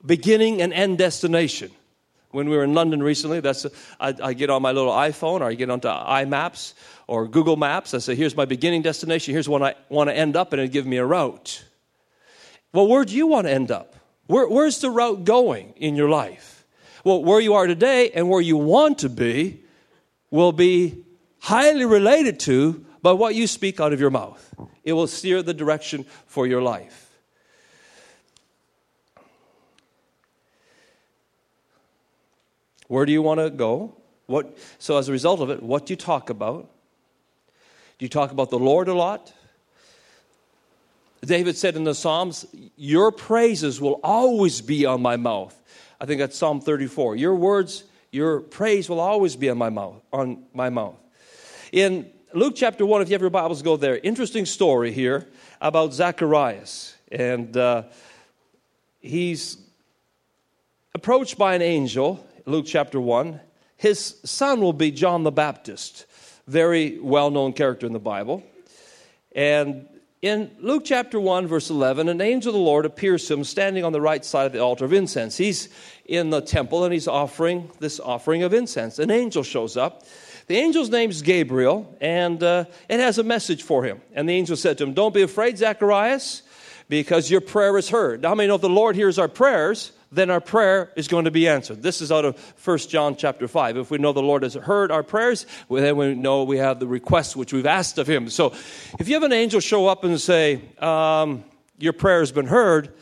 beginning 0.05 0.61
and 0.61 0.73
end 0.73 0.99
destination. 0.99 1.71
When 2.31 2.51
we 2.51 2.57
were 2.57 2.65
in 2.65 2.75
London 2.75 3.03
recently, 3.03 3.41
that's 3.41 3.67
I, 3.99 4.15
I 4.23 4.35
get 4.35 4.51
on 4.51 4.61
my 4.61 4.73
little 4.73 4.93
iPhone 4.93 5.41
or 5.41 5.45
I 5.45 5.55
get 5.55 5.71
onto 5.71 5.89
iMaps 5.89 6.75
or 7.07 7.27
Google 7.27 7.57
Maps. 7.57 7.95
I 7.95 7.99
say, 7.99 8.15
here's 8.15 8.37
my 8.37 8.45
beginning 8.45 8.83
destination. 8.83 9.33
Here's 9.33 9.49
where 9.49 9.63
I 9.63 9.75
want 9.89 10.11
to 10.11 10.17
end 10.17 10.37
up, 10.37 10.53
and 10.53 10.61
it 10.61 10.71
give 10.71 10.87
me 10.87 10.99
a 10.99 11.07
route. 11.07 11.65
Well, 12.75 12.87
where 12.87 13.07
do 13.07 13.15
you 13.15 13.27
want 13.27 13.47
to 13.47 13.53
end 13.53 13.71
up? 13.71 13.97
Where, 14.27 14.47
where's 14.47 14.81
the 14.81 14.91
route 14.91 15.25
going 15.25 15.73
in 15.77 15.97
your 15.97 16.11
life? 16.11 16.67
Well, 17.03 17.25
where 17.25 17.41
you 17.41 17.55
are 17.55 17.67
today 17.67 18.11
and 18.11 18.29
where 18.29 18.43
you 18.43 18.59
want 18.59 18.99
to 18.99 19.09
be 19.09 19.63
will 20.31 20.53
be 20.53 21.03
highly 21.39 21.87
related 21.87 22.41
to 22.41 22.85
by 23.03 23.13
what 23.13 23.35
you 23.35 23.47
speak 23.47 23.81
out 23.81 23.93
of 23.93 24.01
your 24.01 24.11
mouth. 24.11 24.55
It 24.85 24.93
will 24.93 25.07
steer 25.07 25.43
the 25.43 25.55
direction 25.55 26.05
for 26.27 26.47
your 26.47 26.63
life. 26.63 27.09
Where 32.89 33.05
do 33.05 33.13
you 33.13 33.23
want 33.23 33.41
to 33.41 33.51
go? 33.51 33.95
What, 34.27 34.57
so, 34.79 34.99
as 34.99 35.09
a 35.09 35.13
result 35.13 35.41
of 35.41 35.51
it, 35.51 35.63
what 35.63 35.87
do 35.87 35.93
you 35.93 35.97
talk 35.97 36.31
about? 36.31 36.71
Do 37.99 38.05
you 38.05 38.09
talk 38.09 38.31
about 38.33 38.51
the 38.51 38.59
Lord 38.59 38.89
a 38.89 38.95
lot? 38.95 39.33
David 41.25 41.57
said 41.57 41.77
in 41.77 41.85
the 41.85 41.95
Psalms, 41.95 42.47
Your 42.77 43.11
praises 43.11 43.81
will 43.81 44.01
always 44.03 44.61
be 44.61 44.87
on 44.87 45.03
my 45.03 45.17
mouth. 45.17 45.55
I 46.01 46.07
think 46.07 46.21
that's 46.21 46.37
Psalm 46.37 46.61
34. 46.61 47.17
Your 47.17 47.35
words, 47.35 47.85
your 48.13 48.41
praise 48.41 48.89
will 48.89 49.01
always 49.01 49.37
be 49.37 49.51
on 49.51 49.59
my 49.59 49.71
mouth. 49.71 50.01
On 50.13 50.45
my 50.55 50.71
mouth. 50.71 50.97
In 51.73 52.11
Luke 52.35 52.53
chapter 52.55 52.85
1, 52.85 53.01
if 53.01 53.09
you 53.09 53.15
have 53.15 53.23
your 53.23 53.31
Bibles, 53.31 53.63
go 53.63 53.79
there. 53.79 53.97
Interesting 53.97 54.45
story 54.45 54.93
here 54.93 55.27
about 55.63 55.95
Zacharias. 55.95 56.95
And 57.11 57.57
uh, 57.57 57.85
he's 59.01 59.57
approached 60.95 61.39
by 61.39 61.55
an 61.55 61.63
angel, 61.63 62.27
Luke 62.45 62.67
chapter 62.69 63.01
1. 63.01 63.41
His 63.79 64.21
son 64.25 64.61
will 64.61 64.75
be 64.75 64.91
John 64.91 65.23
the 65.23 65.33
Baptist, 65.33 66.05
very 66.47 66.99
well 66.99 67.31
known 67.31 67.55
character 67.55 67.87
in 67.87 67.95
the 67.95 67.99
Bible. 67.99 68.43
And 69.33 69.89
In 70.21 70.51
Luke 70.59 70.83
chapter 70.85 71.21
1, 71.21 71.47
verse 71.47 71.71
11, 71.71 72.09
an 72.09 72.21
angel 72.21 72.51
of 72.51 72.55
the 72.55 72.61
Lord 72.61 72.85
appears 72.85 73.25
to 73.29 73.35
him 73.35 73.45
standing 73.45 73.85
on 73.85 73.93
the 73.93 74.01
right 74.01 74.25
side 74.25 74.47
of 74.47 74.53
the 74.53 74.59
altar 74.59 74.85
of 74.85 74.93
incense. 74.93 75.37
He's 75.37 75.69
in 76.05 76.31
the 76.31 76.41
temple 76.41 76.83
and 76.83 76.93
he's 76.93 77.07
offering 77.07 77.71
this 77.79 78.01
offering 78.01 78.43
of 78.43 78.53
incense. 78.53 78.99
An 78.99 79.13
angel 79.13 79.45
shows 79.45 79.77
up. 79.77 80.05
The 80.49 80.59
angel's 80.61 80.89
name 80.89 81.11
is 81.11 81.21
Gabriel, 81.21 81.95
and 82.01 82.43
uh, 82.43 82.65
it 82.89 83.01
has 83.01 83.19
a 83.19 83.23
message 83.23 83.63
for 83.63 83.85
him. 83.85 84.01
And 84.15 84.27
the 84.27 84.33
angel 84.33 84.57
said 84.57 84.79
to 84.79 84.85
him, 84.85 84.95
Don't 84.95 85.13
be 85.13 85.21
afraid, 85.21 85.59
Zacharias, 85.59 86.41
because 86.89 87.31
your 87.31 87.43
prayer 87.43 87.77
is 87.77 87.91
heard. 87.91 88.23
Now, 88.23 88.35
many 88.35 88.49
know 88.49 88.55
if 88.55 88.63
the 88.63 88.69
Lord 88.71 88.97
hears 88.97 89.19
our 89.19 89.29
prayers? 89.29 89.93
then 90.11 90.31
our 90.31 90.41
prayer 90.41 90.91
is 90.97 91.07
going 91.07 91.27
to 91.27 91.31
be 91.31 91.47
answered. 91.47 91.83
This 91.83 92.01
is 92.01 92.11
out 92.11 92.25
of 92.25 92.41
1 92.65 92.79
John 92.79 93.15
chapter 93.15 93.47
5. 93.47 93.77
If 93.77 93.91
we 93.91 93.99
know 93.99 94.15
the 94.15 94.23
Lord 94.23 94.43
has 94.43 94.55
heard 94.55 94.91
our 94.91 95.03
prayers, 95.03 95.45
well, 95.69 95.83
then 95.83 95.99
we 95.99 96.15
know 96.15 96.45
we 96.45 96.57
have 96.57 96.81
the 96.81 96.87
requests 96.87 97.37
which 97.37 97.53
we've 97.53 97.67
asked 97.67 97.99
of 97.99 98.07
Him. 98.07 98.31
So 98.31 98.55
if 98.99 99.07
you 99.07 99.15
have 99.15 99.23
an 99.23 99.35
angel 99.35 99.61
show 99.61 99.87
up 99.87 100.05
and 100.05 100.19
say, 100.19 100.63
um, 100.79 101.45
Your 101.79 101.93
prayer 101.93 102.21
has 102.21 102.33
been 102.33 102.47
heard, 102.47 102.95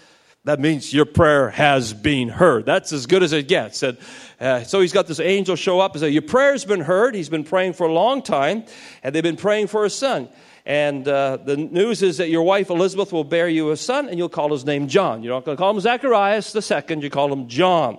that 0.46 0.60
means 0.60 0.94
your 0.94 1.06
prayer 1.06 1.50
has 1.50 1.92
been 1.92 2.28
heard. 2.28 2.66
That's 2.66 2.92
as 2.92 3.06
good 3.06 3.24
as 3.24 3.32
it 3.32 3.48
gets. 3.48 3.82
And, 3.82 3.98
uh, 4.40 4.62
so 4.62 4.80
he's 4.80 4.92
got 4.92 5.08
this 5.08 5.18
angel 5.18 5.56
show 5.56 5.80
up 5.80 5.92
and 5.92 6.00
say, 6.00 6.10
Your 6.10 6.22
prayer's 6.22 6.64
been 6.64 6.80
heard. 6.80 7.16
He's 7.16 7.28
been 7.28 7.42
praying 7.42 7.72
for 7.72 7.84
a 7.84 7.92
long 7.92 8.22
time, 8.22 8.64
and 9.02 9.12
they've 9.12 9.24
been 9.24 9.36
praying 9.36 9.66
for 9.66 9.84
a 9.84 9.90
son. 9.90 10.28
And 10.64 11.06
uh, 11.08 11.38
the 11.38 11.56
news 11.56 12.00
is 12.00 12.18
that 12.18 12.28
your 12.28 12.44
wife 12.44 12.70
Elizabeth 12.70 13.12
will 13.12 13.24
bear 13.24 13.48
you 13.48 13.72
a 13.72 13.76
son, 13.76 14.08
and 14.08 14.18
you'll 14.18 14.28
call 14.28 14.52
his 14.52 14.64
name 14.64 14.86
John. 14.86 15.24
You're 15.24 15.34
not 15.34 15.44
going 15.44 15.56
to 15.56 15.60
call 15.60 15.70
him 15.70 15.80
Zacharias 15.80 16.52
the 16.52 16.62
second, 16.62 17.02
you 17.02 17.10
call 17.10 17.32
him 17.32 17.48
John. 17.48 17.98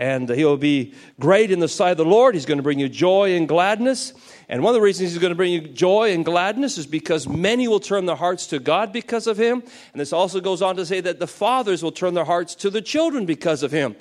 And 0.00 0.30
he'll 0.30 0.56
be 0.56 0.94
great 1.20 1.50
in 1.50 1.60
the 1.60 1.68
sight 1.68 1.90
of 1.90 1.98
the 1.98 2.06
Lord. 2.06 2.34
He's 2.34 2.46
going 2.46 2.56
to 2.56 2.62
bring 2.62 2.78
you 2.78 2.88
joy 2.88 3.36
and 3.36 3.46
gladness. 3.46 4.14
And 4.48 4.62
one 4.62 4.70
of 4.70 4.74
the 4.74 4.80
reasons 4.80 5.10
he's 5.10 5.20
going 5.20 5.30
to 5.30 5.36
bring 5.36 5.52
you 5.52 5.60
joy 5.60 6.14
and 6.14 6.24
gladness 6.24 6.78
is 6.78 6.86
because 6.86 7.28
many 7.28 7.68
will 7.68 7.80
turn 7.80 8.06
their 8.06 8.16
hearts 8.16 8.46
to 8.46 8.58
God 8.60 8.94
because 8.94 9.26
of 9.26 9.36
him. 9.36 9.62
And 9.92 10.00
this 10.00 10.14
also 10.14 10.40
goes 10.40 10.62
on 10.62 10.76
to 10.76 10.86
say 10.86 11.02
that 11.02 11.18
the 11.18 11.26
fathers 11.26 11.82
will 11.82 11.92
turn 11.92 12.14
their 12.14 12.24
hearts 12.24 12.54
to 12.56 12.70
the 12.70 12.80
children 12.80 13.26
because 13.26 13.62
of 13.62 13.72
him. 13.72 13.94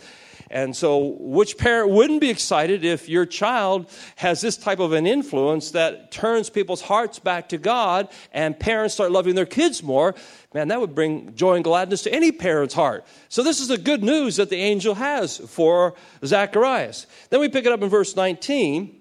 And 0.50 0.76
so, 0.76 1.16
which 1.20 1.58
parent 1.58 1.92
wouldn't 1.92 2.22
be 2.22 2.30
excited 2.30 2.84
if 2.84 3.08
your 3.08 3.26
child 3.26 3.88
has 4.16 4.42
this 4.42 4.58
type 4.58 4.80
of 4.80 4.94
an 4.94 5.06
influence 5.06 5.72
that 5.72 6.12
turns 6.12 6.50
people's 6.50 6.82
hearts 6.82 7.20
back 7.20 7.50
to 7.50 7.58
God 7.58 8.08
and 8.34 8.58
parents 8.58 8.96
start 8.96 9.12
loving 9.12 9.36
their 9.36 9.46
kids 9.46 9.84
more? 9.84 10.16
Man, 10.54 10.70
that 10.70 10.82
would 10.82 10.96
bring 10.96 11.36
joy 11.36 11.56
and 11.56 11.64
gladness 11.64 12.04
to 12.04 12.14
any 12.14 12.32
parent's 12.32 12.74
heart. 12.74 13.06
So, 13.28 13.44
this 13.44 13.60
is 13.60 13.68
the 13.68 13.78
good 13.78 14.04
news 14.04 14.38
that 14.38 14.50
the 14.50 14.58
angel 14.58 14.96
has 14.96 15.38
for 15.38 15.94
Zacharias. 16.26 17.06
Then 17.30 17.40
we 17.40 17.50
pick 17.50 17.66
it 17.66 17.72
up 17.72 17.84
in 17.84 17.90
verse 17.90 18.16
19, 18.16 19.00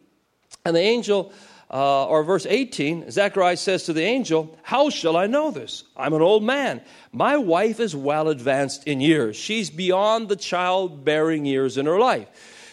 and 0.66 0.76
the 0.76 0.80
angel 0.80 1.32
uh, 1.70 2.06
or 2.06 2.22
verse 2.22 2.46
18, 2.46 3.10
Zacharias 3.10 3.60
says 3.60 3.84
to 3.84 3.92
the 3.92 4.02
angel, 4.02 4.58
How 4.62 4.88
shall 4.90 5.16
I 5.16 5.26
know 5.26 5.50
this? 5.50 5.84
I'm 5.96 6.14
an 6.14 6.22
old 6.22 6.42
man. 6.42 6.80
My 7.12 7.36
wife 7.36 7.80
is 7.80 7.94
well 7.94 8.28
advanced 8.28 8.86
in 8.86 9.00
years. 9.00 9.36
She's 9.36 9.68
beyond 9.68 10.28
the 10.28 10.36
childbearing 10.36 11.44
years 11.44 11.76
in 11.76 11.86
her 11.86 11.98
life. 11.98 12.28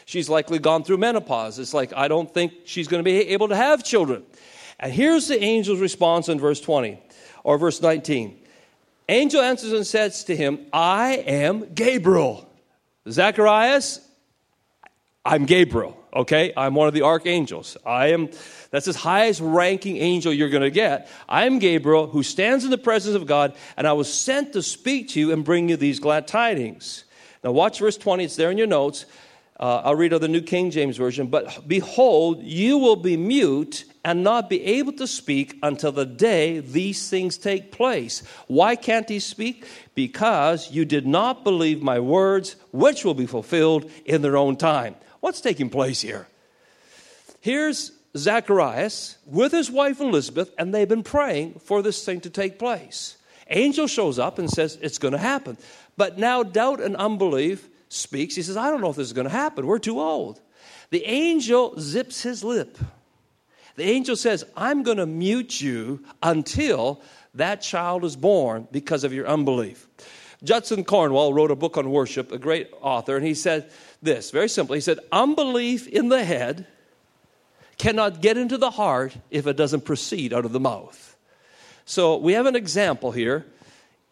She's 0.05 0.29
likely 0.29 0.60
gone 0.60 0.84
through 0.84 0.98
menopause. 0.98 1.60
It's 1.60 1.74
like, 1.74 1.91
I 1.96 2.08
don't 2.08 2.32
think 2.34 2.53
she's 2.65 2.88
going 2.88 3.00
to 3.00 3.03
be 3.03 3.29
able 3.29 3.50
to 3.50 3.55
have 3.55 3.84
children. 3.84 4.24
And 4.79 4.94
here's 4.94 5.27
the 5.27 5.41
angel's 5.41 5.79
response 5.79 6.29
in 6.29 6.39
verse 6.39 6.62
20 6.62 7.01
or 7.44 7.58
verse 7.58 7.82
19. 7.82 8.39
Angel 9.07 9.41
answers 9.41 9.71
and 9.71 9.85
says 9.85 10.24
to 10.25 10.35
him, 10.35 10.65
I 10.74 11.15
am 11.15 11.74
Gabriel. 11.74 12.50
Zacharias, 13.07 14.01
I'm 15.24 15.45
Gabriel, 15.45 15.97
okay? 16.13 16.53
I'm 16.57 16.74
one 16.74 16.88
of 16.88 16.93
the 16.93 17.03
archangels. 17.03 17.77
I 17.85 18.07
am 18.07 18.29
that's 18.71 18.88
the 18.88 18.93
highest 18.93 19.41
ranking 19.41 19.97
angel 19.97 20.33
you're 20.33 20.50
to 20.50 20.69
get. 20.69 21.09
I 21.29 21.45
am 21.45 21.59
Gabriel, 21.59 22.07
who 22.07 22.24
stands 22.24 22.65
in 22.65 22.71
the 22.71 22.77
presence 22.77 23.15
of 23.15 23.25
God, 23.25 23.55
and 23.77 23.88
I 23.88 23.93
was 23.93 24.12
sent 24.12 24.53
to 24.53 24.62
speak 24.62 25.09
to 25.09 25.19
you 25.19 25.31
and 25.31 25.45
bring 25.45 25.69
you 25.69 25.77
these 25.77 26.00
glad 26.00 26.27
tidings. 26.27 27.05
Now, 27.43 27.51
watch 27.51 27.79
verse 27.79 27.95
20, 27.95 28.25
it's 28.25 28.35
there 28.35 28.51
in 28.51 28.57
your 28.57 28.67
notes. 28.67 29.05
Uh, 29.57 29.81
I'll 29.85 29.95
read 29.95 30.13
out 30.13 30.19
the 30.19 30.27
New 30.27 30.41
King 30.41 30.69
James 30.69 30.97
Version. 30.97 31.27
But 31.27 31.67
behold, 31.67 32.43
you 32.43 32.77
will 32.77 32.97
be 32.97 33.15
mute 33.15 33.85
and 34.03 34.24
not 34.24 34.50
be 34.50 34.62
able 34.63 34.91
to 34.93 35.07
speak 35.07 35.57
until 35.63 35.93
the 35.93 36.05
day 36.05 36.59
these 36.59 37.09
things 37.09 37.38
take 37.38 37.71
place. 37.71 38.21
Why 38.47 38.75
can't 38.75 39.07
he 39.07 39.19
speak? 39.19 39.65
Because 39.95 40.71
you 40.71 40.83
did 40.83 41.07
not 41.07 41.45
believe 41.45 41.81
my 41.81 42.00
words, 42.00 42.57
which 42.71 43.05
will 43.05 43.13
be 43.13 43.25
fulfilled 43.25 43.89
in 44.05 44.21
their 44.21 44.35
own 44.35 44.57
time. 44.57 44.95
What's 45.21 45.39
taking 45.39 45.69
place 45.69 46.01
here? 46.01 46.27
Here's 47.39 47.91
Zacharias 48.17 49.17
with 49.25 49.53
his 49.53 49.71
wife 49.71 50.01
Elizabeth, 50.01 50.53
and 50.57 50.74
they've 50.74 50.88
been 50.88 51.03
praying 51.03 51.59
for 51.63 51.81
this 51.81 52.03
thing 52.03 52.19
to 52.21 52.29
take 52.29 52.59
place. 52.59 53.17
Angel 53.50 53.88
shows 53.88 54.19
up 54.19 54.38
and 54.38 54.50
says, 54.50 54.77
It's 54.81 54.97
going 54.97 55.13
to 55.13 55.17
happen. 55.17 55.57
But 55.95 56.17
now 56.17 56.43
doubt 56.43 56.81
and 56.81 56.95
unbelief 56.97 57.69
speaks. 57.89 58.36
He 58.36 58.42
says, 58.42 58.58
I 58.58 58.70
don't 58.70 58.82
know 58.82 58.89
if 58.89 58.96
this 58.96 59.08
is 59.08 59.13
going 59.13 59.27
to 59.27 59.32
happen. 59.32 59.65
We're 59.65 59.80
too 59.80 60.00
old. 60.00 60.42
The 60.89 61.06
angel 61.06 61.75
zips 61.80 62.22
his 62.22 62.44
lip. 62.44 62.77
The 63.75 63.84
angel 63.84 64.15
says, 64.15 64.44
I'm 64.56 64.84
going 64.84 64.98
to 64.98 65.06
mute 65.06 65.60
you 65.60 66.04
until 66.24 67.01
that 67.34 67.62
child 67.62 68.06
is 68.06 68.15
born 68.15 68.68
because 68.72 69.04
of 69.04 69.13
your 69.13 69.27
unbelief. 69.27 69.88
Judson 70.44 70.84
Cornwall 70.84 71.34
wrote 71.34 71.51
a 71.51 71.56
book 71.56 71.77
on 71.77 71.89
worship, 71.92 72.32
a 72.32 72.38
great 72.38 72.70
author, 72.82 73.18
and 73.18 73.25
he 73.25 73.34
said 73.34 73.72
this 74.01 74.32
very 74.32 74.48
simply. 74.48 74.77
He 74.77 74.82
said, 74.82 75.00
Unbelief 75.12 75.88
in 75.88 76.10
the 76.10 76.24
head 76.24 76.68
cannot 77.77 78.22
get 78.22 78.38
into 78.38 78.58
the 78.58 78.72
heart 78.72 79.15
if 79.32 79.48
it 79.48 79.58
doesn't 79.58 79.82
proceed 79.82 80.34
out 80.34 80.46
of 80.46 80.51
the 80.51 80.60
mouth. 80.60 81.18
So 81.86 82.18
we 82.18 82.34
have 82.34 82.46
an 82.46 82.56
example 82.56 83.12
here 83.12 83.46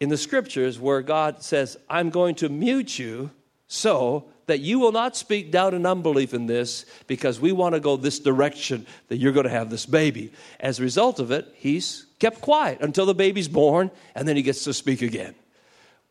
in 0.00 0.08
the 0.08 0.16
scriptures 0.16 0.78
where 0.78 1.02
God 1.02 1.42
says, 1.42 1.76
I'm 1.88 2.10
going 2.10 2.34
to 2.36 2.48
mute 2.48 2.98
you 2.98 3.30
so 3.74 4.24
that 4.46 4.60
you 4.60 4.78
will 4.78 4.92
not 4.92 5.16
speak 5.16 5.50
doubt 5.50 5.74
and 5.74 5.86
unbelief 5.86 6.32
in 6.32 6.46
this 6.46 6.84
because 7.06 7.40
we 7.40 7.50
want 7.50 7.74
to 7.74 7.80
go 7.80 7.96
this 7.96 8.18
direction 8.18 8.86
that 9.08 9.16
you're 9.16 9.32
going 9.32 9.44
to 9.44 9.50
have 9.50 9.70
this 9.70 9.86
baby. 9.86 10.32
As 10.60 10.78
a 10.78 10.82
result 10.82 11.18
of 11.18 11.30
it, 11.30 11.52
he's 11.56 12.06
kept 12.18 12.40
quiet 12.40 12.80
until 12.80 13.06
the 13.06 13.14
baby's 13.14 13.48
born 13.48 13.90
and 14.14 14.28
then 14.28 14.36
he 14.36 14.42
gets 14.42 14.64
to 14.64 14.74
speak 14.74 15.02
again. 15.02 15.34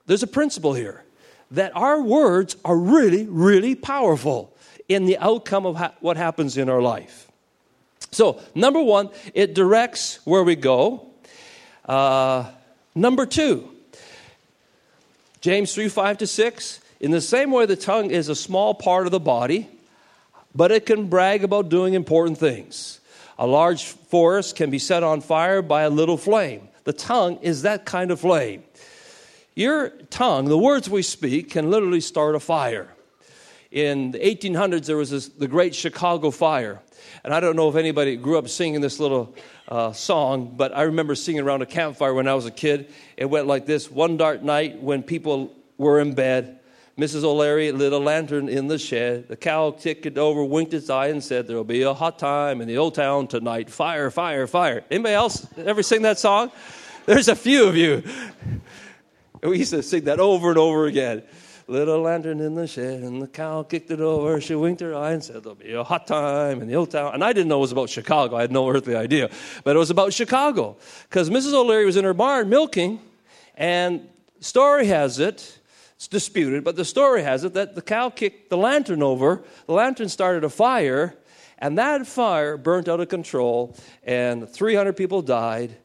There's 0.07 0.23
a 0.23 0.27
principle 0.27 0.73
here 0.73 1.03
that 1.51 1.75
our 1.75 2.01
words 2.01 2.57
are 2.65 2.77
really, 2.77 3.27
really 3.27 3.75
powerful 3.75 4.53
in 4.89 5.05
the 5.05 5.17
outcome 5.19 5.65
of 5.65 5.77
ha- 5.77 5.93
what 6.01 6.17
happens 6.17 6.57
in 6.57 6.69
our 6.69 6.81
life. 6.81 7.31
So, 8.11 8.41
number 8.53 8.81
one, 8.81 9.09
it 9.33 9.55
directs 9.55 10.19
where 10.25 10.43
we 10.43 10.55
go. 10.55 11.07
Uh, 11.85 12.49
number 12.93 13.25
two, 13.25 13.69
James 15.39 15.73
3 15.73 15.87
5 15.87 16.17
to 16.19 16.27
6. 16.27 16.79
In 17.03 17.11
the 17.11 17.19
same 17.19 17.51
way, 17.51 17.65
the 17.65 17.75
tongue 17.75 18.11
is 18.11 18.29
a 18.29 18.35
small 18.35 18.73
part 18.73 19.05
of 19.05 19.11
the 19.11 19.19
body, 19.19 19.67
but 20.55 20.71
it 20.71 20.85
can 20.85 21.09
brag 21.09 21.43
about 21.43 21.67
doing 21.67 21.95
important 21.95 22.37
things. 22.37 23.01
A 23.37 23.45
large 23.45 23.83
forest 23.83 24.55
can 24.55 24.69
be 24.69 24.79
set 24.79 25.03
on 25.03 25.19
fire 25.19 25.61
by 25.61 25.81
a 25.81 25.89
little 25.89 26.15
flame. 26.15 26.69
The 26.85 26.93
tongue 26.93 27.39
is 27.41 27.63
that 27.63 27.83
kind 27.83 28.09
of 28.09 28.21
flame. 28.21 28.63
Your 29.53 29.89
tongue, 30.11 30.45
the 30.45 30.57
words 30.57 30.89
we 30.89 31.01
speak, 31.01 31.49
can 31.49 31.69
literally 31.69 31.99
start 31.99 32.35
a 32.35 32.39
fire. 32.39 32.87
In 33.69 34.11
the 34.11 34.19
1800s, 34.19 34.85
there 34.85 34.95
was 34.95 35.09
this, 35.09 35.27
the 35.27 35.49
Great 35.49 35.75
Chicago 35.75 36.31
Fire. 36.31 36.81
And 37.25 37.33
I 37.33 37.41
don't 37.41 37.57
know 37.57 37.67
if 37.67 37.75
anybody 37.75 38.15
grew 38.15 38.37
up 38.37 38.47
singing 38.47 38.79
this 38.79 39.01
little 39.01 39.35
uh, 39.67 39.91
song, 39.91 40.53
but 40.55 40.73
I 40.73 40.83
remember 40.83 41.15
singing 41.15 41.41
around 41.41 41.63
a 41.63 41.65
campfire 41.65 42.13
when 42.13 42.29
I 42.29 42.33
was 42.33 42.45
a 42.45 42.51
kid. 42.51 42.93
It 43.17 43.25
went 43.25 43.45
like 43.45 43.65
this 43.65 43.91
One 43.91 44.15
dark 44.15 44.41
night 44.41 44.81
when 44.81 45.03
people 45.03 45.53
were 45.77 45.99
in 45.99 46.13
bed, 46.13 46.61
Mrs. 46.97 47.23
O'Leary 47.23 47.71
lit 47.71 47.91
a 47.91 47.97
lantern 47.97 48.47
in 48.47 48.67
the 48.67 48.77
shed. 48.77 49.27
The 49.27 49.35
cow 49.35 49.71
ticked 49.71 50.05
it 50.05 50.17
over, 50.17 50.43
winked 50.43 50.73
its 50.73 50.89
eye, 50.89 51.07
and 51.07 51.23
said, 51.23 51.47
There'll 51.47 51.63
be 51.63 51.81
a 51.81 51.93
hot 51.93 52.19
time 52.19 52.61
in 52.61 52.67
the 52.67 52.77
old 52.77 52.95
town 52.95 53.27
tonight. 53.27 53.69
Fire, 53.69 54.11
fire, 54.11 54.45
fire. 54.45 54.83
Anybody 54.91 55.15
else 55.15 55.47
ever 55.57 55.81
sing 55.81 56.03
that 56.03 56.19
song? 56.19 56.51
There's 57.05 57.27
a 57.27 57.35
few 57.35 57.67
of 57.67 57.75
you. 57.75 58.03
We 59.41 59.57
used 59.57 59.71
to 59.71 59.83
sing 59.83 60.05
that 60.05 60.21
over 60.21 60.51
and 60.51 60.57
over 60.57 60.85
again 60.85 61.23
little 61.67 62.01
lantern 62.01 62.39
in 62.39 62.55
the 62.55 62.67
shed, 62.67 63.03
and 63.03 63.21
the 63.21 63.27
cow 63.27 63.63
kicked 63.63 63.91
it 63.91 64.01
over. 64.01 64.39
She 64.41 64.55
winked 64.55 64.81
her 64.81 64.95
eye 64.95 65.11
and 65.11 65.23
said, 65.23 65.43
There'll 65.43 65.55
be 65.55 65.73
a 65.73 65.83
hot 65.83 66.07
time 66.07 66.61
in 66.61 66.67
the 66.67 66.75
old 66.75 66.91
town. 66.91 67.13
And 67.13 67.23
I 67.23 67.33
didn't 67.33 67.47
know 67.47 67.57
it 67.57 67.61
was 67.61 67.71
about 67.71 67.89
Chicago. 67.89 68.35
I 68.35 68.41
had 68.41 68.51
no 68.51 68.69
earthly 68.69 68.95
idea. 68.95 69.29
But 69.63 69.75
it 69.75 69.79
was 69.79 69.89
about 69.89 70.13
Chicago. 70.13 70.77
Because 71.09 71.29
Mrs. 71.29 71.53
O'Leary 71.53 71.85
was 71.85 71.97
in 71.97 72.03
her 72.03 72.13
barn 72.13 72.49
milking, 72.49 72.99
and 73.55 74.07
story 74.39 74.87
has 74.87 75.19
it, 75.19 75.59
it's 76.03 76.09
disputed, 76.09 76.65
but 76.65 76.75
the 76.75 76.83
story 76.83 77.23
has 77.23 77.45
it 77.45 77.53
that 77.53 77.75
the 77.75 77.81
cow 77.81 78.09
kicked 78.09 78.49
the 78.49 78.57
lantern 78.57 79.01
over. 79.01 79.41
The 79.67 79.71
lantern 79.73 80.09
started 80.09 80.43
a 80.43 80.49
fire, 80.49 81.15
and 81.57 81.77
that 81.77 82.05
fire 82.05 82.57
burnt 82.57 82.89
out 82.89 82.99
of 82.99 83.07
control, 83.07 83.73
and 84.03 84.49
300 84.49 84.97
people 84.97 85.21
died 85.21 85.77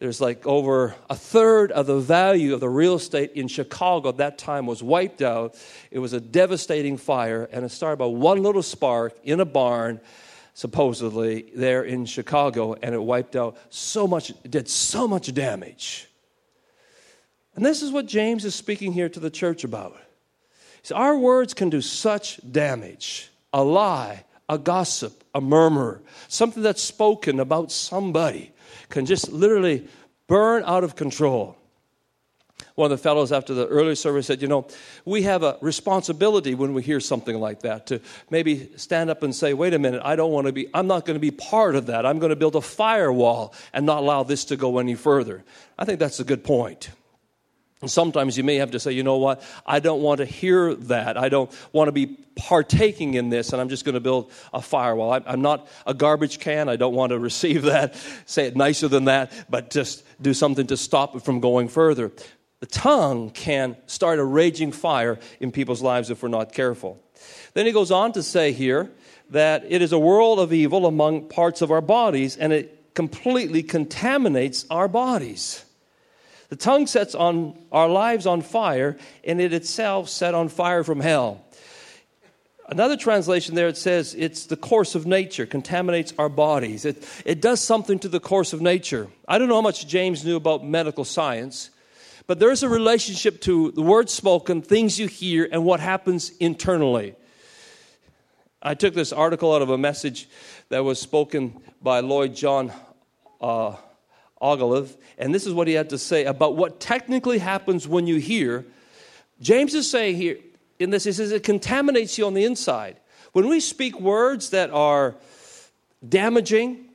there's 0.00 0.20
like 0.20 0.44
over 0.46 0.96
a 1.08 1.14
third 1.14 1.70
of 1.70 1.86
the 1.86 2.00
value 2.00 2.54
of 2.54 2.60
the 2.60 2.68
real 2.68 2.94
estate 2.94 3.32
in 3.34 3.48
Chicago 3.48 4.08
at 4.08 4.16
that 4.16 4.38
time 4.38 4.64
was 4.66 4.82
wiped 4.82 5.20
out. 5.20 5.56
It 5.90 5.98
was 5.98 6.14
a 6.14 6.20
devastating 6.20 6.96
fire, 6.96 7.46
and 7.52 7.64
it 7.64 7.68
started 7.68 7.98
by 7.98 8.06
one 8.06 8.42
little 8.42 8.62
spark 8.62 9.14
in 9.22 9.40
a 9.40 9.44
barn, 9.44 10.00
supposedly, 10.54 11.52
there 11.54 11.82
in 11.84 12.06
Chicago, 12.06 12.74
and 12.82 12.94
it 12.94 13.02
wiped 13.02 13.36
out 13.36 13.58
so 13.68 14.08
much, 14.08 14.30
it 14.30 14.50
did 14.50 14.68
so 14.68 15.06
much 15.06 15.32
damage. 15.34 16.09
And 17.54 17.64
this 17.64 17.82
is 17.82 17.90
what 17.90 18.06
James 18.06 18.44
is 18.44 18.54
speaking 18.54 18.92
here 18.92 19.08
to 19.08 19.20
the 19.20 19.30
church 19.30 19.64
about. 19.64 19.96
See, 20.82 20.94
our 20.94 21.16
words 21.16 21.54
can 21.54 21.70
do 21.70 21.80
such 21.80 22.40
damage. 22.50 23.30
A 23.52 23.62
lie, 23.62 24.24
a 24.48 24.58
gossip, 24.58 25.24
a 25.34 25.40
murmur, 25.40 26.00
something 26.28 26.62
that's 26.62 26.82
spoken 26.82 27.40
about 27.40 27.72
somebody 27.72 28.52
can 28.88 29.06
just 29.06 29.30
literally 29.30 29.88
burn 30.26 30.62
out 30.64 30.84
of 30.84 30.96
control. 30.96 31.56
One 32.74 32.90
of 32.92 32.98
the 32.98 33.02
fellows 33.02 33.32
after 33.32 33.52
the 33.52 33.66
early 33.66 33.94
service 33.94 34.26
said, 34.26 34.42
You 34.42 34.48
know, 34.48 34.66
we 35.04 35.22
have 35.22 35.42
a 35.42 35.58
responsibility 35.60 36.54
when 36.54 36.72
we 36.72 36.82
hear 36.82 37.00
something 37.00 37.38
like 37.38 37.60
that 37.60 37.86
to 37.88 38.00
maybe 38.30 38.70
stand 38.76 39.10
up 39.10 39.22
and 39.22 39.34
say, 39.34 39.54
Wait 39.54 39.74
a 39.74 39.78
minute, 39.78 40.02
I 40.04 40.16
don't 40.16 40.30
want 40.30 40.46
to 40.46 40.52
be, 40.52 40.68
I'm 40.72 40.86
not 40.86 41.04
going 41.04 41.16
to 41.16 41.20
be 41.20 41.30
part 41.30 41.74
of 41.74 41.86
that. 41.86 42.06
I'm 42.06 42.18
going 42.18 42.30
to 42.30 42.36
build 42.36 42.56
a 42.56 42.60
firewall 42.60 43.54
and 43.72 43.86
not 43.86 43.98
allow 43.98 44.22
this 44.22 44.44
to 44.46 44.56
go 44.56 44.78
any 44.78 44.94
further. 44.94 45.42
I 45.78 45.84
think 45.84 45.98
that's 45.98 46.20
a 46.20 46.24
good 46.24 46.44
point. 46.44 46.90
And 47.80 47.90
sometimes 47.90 48.36
you 48.36 48.44
may 48.44 48.56
have 48.56 48.72
to 48.72 48.80
say, 48.80 48.92
you 48.92 49.02
know 49.02 49.16
what, 49.16 49.42
I 49.64 49.80
don't 49.80 50.02
want 50.02 50.18
to 50.18 50.26
hear 50.26 50.74
that. 50.74 51.16
I 51.16 51.30
don't 51.30 51.50
want 51.72 51.88
to 51.88 51.92
be 51.92 52.18
partaking 52.36 53.14
in 53.14 53.30
this, 53.30 53.52
and 53.52 53.60
I'm 53.60 53.70
just 53.70 53.86
going 53.86 53.94
to 53.94 54.00
build 54.00 54.30
a 54.52 54.60
firewall. 54.60 55.18
I'm 55.24 55.40
not 55.40 55.66
a 55.86 55.94
garbage 55.94 56.40
can. 56.40 56.68
I 56.68 56.76
don't 56.76 56.94
want 56.94 57.10
to 57.10 57.18
receive 57.30 57.62
that. 57.62 57.94
Say 58.26 58.46
it 58.46 58.56
nicer 58.56 58.88
than 58.88 59.06
that, 59.06 59.32
but 59.48 59.70
just 59.70 60.04
do 60.20 60.34
something 60.34 60.66
to 60.66 60.76
stop 60.76 61.16
it 61.16 61.22
from 61.22 61.40
going 61.40 61.68
further. 61.68 62.12
The 62.60 62.66
tongue 62.66 63.30
can 63.30 63.76
start 63.86 64.18
a 64.18 64.24
raging 64.24 64.72
fire 64.72 65.18
in 65.40 65.50
people's 65.50 65.80
lives 65.80 66.10
if 66.10 66.22
we're 66.22 66.28
not 66.28 66.52
careful. 66.52 67.02
Then 67.54 67.64
he 67.64 67.72
goes 67.72 67.90
on 67.90 68.12
to 68.12 68.22
say 68.22 68.52
here 68.52 68.90
that 69.30 69.64
it 69.66 69.80
is 69.80 69.92
a 69.92 69.98
world 69.98 70.38
of 70.38 70.52
evil 70.52 70.84
among 70.84 71.28
parts 71.28 71.62
of 71.62 71.70
our 71.70 71.80
bodies, 71.80 72.36
and 72.36 72.52
it 72.52 72.94
completely 72.94 73.62
contaminates 73.62 74.66
our 74.68 74.88
bodies. 74.88 75.64
The 76.50 76.56
tongue 76.56 76.88
sets 76.88 77.14
on 77.14 77.56
our 77.70 77.88
lives 77.88 78.26
on 78.26 78.42
fire, 78.42 78.98
and 79.24 79.40
it 79.40 79.52
itself 79.52 80.08
set 80.08 80.34
on 80.34 80.48
fire 80.48 80.82
from 80.82 81.00
hell. 81.00 81.44
Another 82.68 82.96
translation 82.96 83.54
there, 83.54 83.68
it 83.68 83.76
says 83.76 84.14
it's 84.18 84.46
the 84.46 84.56
course 84.56 84.96
of 84.96 85.06
nature, 85.06 85.46
contaminates 85.46 86.12
our 86.18 86.28
bodies. 86.28 86.84
It, 86.84 87.06
it 87.24 87.40
does 87.40 87.60
something 87.60 88.00
to 88.00 88.08
the 88.08 88.20
course 88.20 88.52
of 88.52 88.60
nature. 88.60 89.08
I 89.28 89.38
don't 89.38 89.48
know 89.48 89.56
how 89.56 89.60
much 89.60 89.86
James 89.86 90.24
knew 90.24 90.36
about 90.36 90.64
medical 90.64 91.04
science, 91.04 91.70
but 92.26 92.40
there's 92.40 92.64
a 92.64 92.68
relationship 92.68 93.40
to 93.42 93.70
the 93.70 93.82
words 93.82 94.12
spoken, 94.12 94.60
things 94.60 94.98
you 94.98 95.06
hear, 95.06 95.48
and 95.50 95.64
what 95.64 95.78
happens 95.78 96.30
internally. 96.38 97.14
I 98.60 98.74
took 98.74 98.94
this 98.94 99.12
article 99.12 99.54
out 99.54 99.62
of 99.62 99.70
a 99.70 99.78
message 99.78 100.28
that 100.68 100.84
was 100.84 101.00
spoken 101.00 101.60
by 101.80 102.00
Lloyd 102.00 102.34
John 102.34 102.72
uh, 103.40 103.76
Ogilvie, 104.40 104.94
and 105.18 105.34
this 105.34 105.46
is 105.46 105.52
what 105.52 105.68
he 105.68 105.74
had 105.74 105.90
to 105.90 105.98
say 105.98 106.24
about 106.24 106.56
what 106.56 106.80
technically 106.80 107.38
happens 107.38 107.86
when 107.86 108.06
you 108.06 108.16
hear. 108.16 108.64
James 109.40 109.74
is 109.74 109.90
saying 109.90 110.16
here 110.16 110.38
in 110.78 110.90
this, 110.90 111.04
he 111.04 111.12
says 111.12 111.30
it 111.30 111.42
contaminates 111.42 112.16
you 112.16 112.26
on 112.26 112.34
the 112.34 112.44
inside. 112.44 112.96
When 113.32 113.48
we 113.48 113.60
speak 113.60 114.00
words 114.00 114.50
that 114.50 114.70
are 114.70 115.14
damaging, 116.06 116.86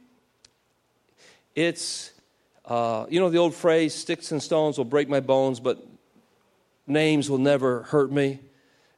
it's, 1.54 2.12
uh, 2.66 3.06
you 3.10 3.20
know, 3.20 3.30
the 3.30 3.38
old 3.38 3.54
phrase, 3.54 3.94
sticks 3.94 4.32
and 4.32 4.42
stones 4.42 4.78
will 4.78 4.86
break 4.86 5.08
my 5.08 5.20
bones, 5.20 5.60
but 5.60 5.86
names 6.88 7.30
will 7.30 7.38
never 7.38 7.84
hurt 7.84 8.12
me. 8.12 8.40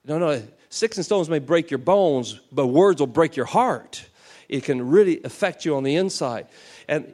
No, 0.05 0.17
no, 0.17 0.41
sticks 0.69 0.97
and 0.97 1.05
stones 1.05 1.29
may 1.29 1.39
break 1.39 1.69
your 1.69 1.77
bones, 1.79 2.39
but 2.51 2.67
words 2.67 3.01
will 3.01 3.07
break 3.07 3.35
your 3.35 3.45
heart. 3.45 4.05
It 4.47 4.63
can 4.63 4.89
really 4.89 5.21
affect 5.23 5.65
you 5.65 5.75
on 5.75 5.83
the 5.83 5.97
inside. 5.97 6.47
And 6.87 7.13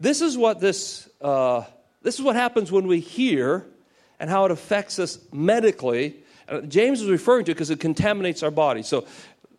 this 0.00 0.20
is 0.20 0.36
what 0.36 0.60
this, 0.60 1.08
uh, 1.20 1.62
this 2.02 2.16
is 2.16 2.22
what 2.22 2.36
happens 2.36 2.70
when 2.70 2.86
we 2.86 3.00
hear 3.00 3.66
and 4.20 4.30
how 4.30 4.44
it 4.44 4.50
affects 4.50 4.98
us 4.98 5.18
medically. 5.32 6.16
Uh, 6.48 6.60
James 6.62 7.00
is 7.00 7.08
referring 7.08 7.44
to 7.46 7.52
because 7.52 7.70
it 7.70 7.80
contaminates 7.80 8.42
our 8.42 8.50
body. 8.50 8.82
So 8.82 9.06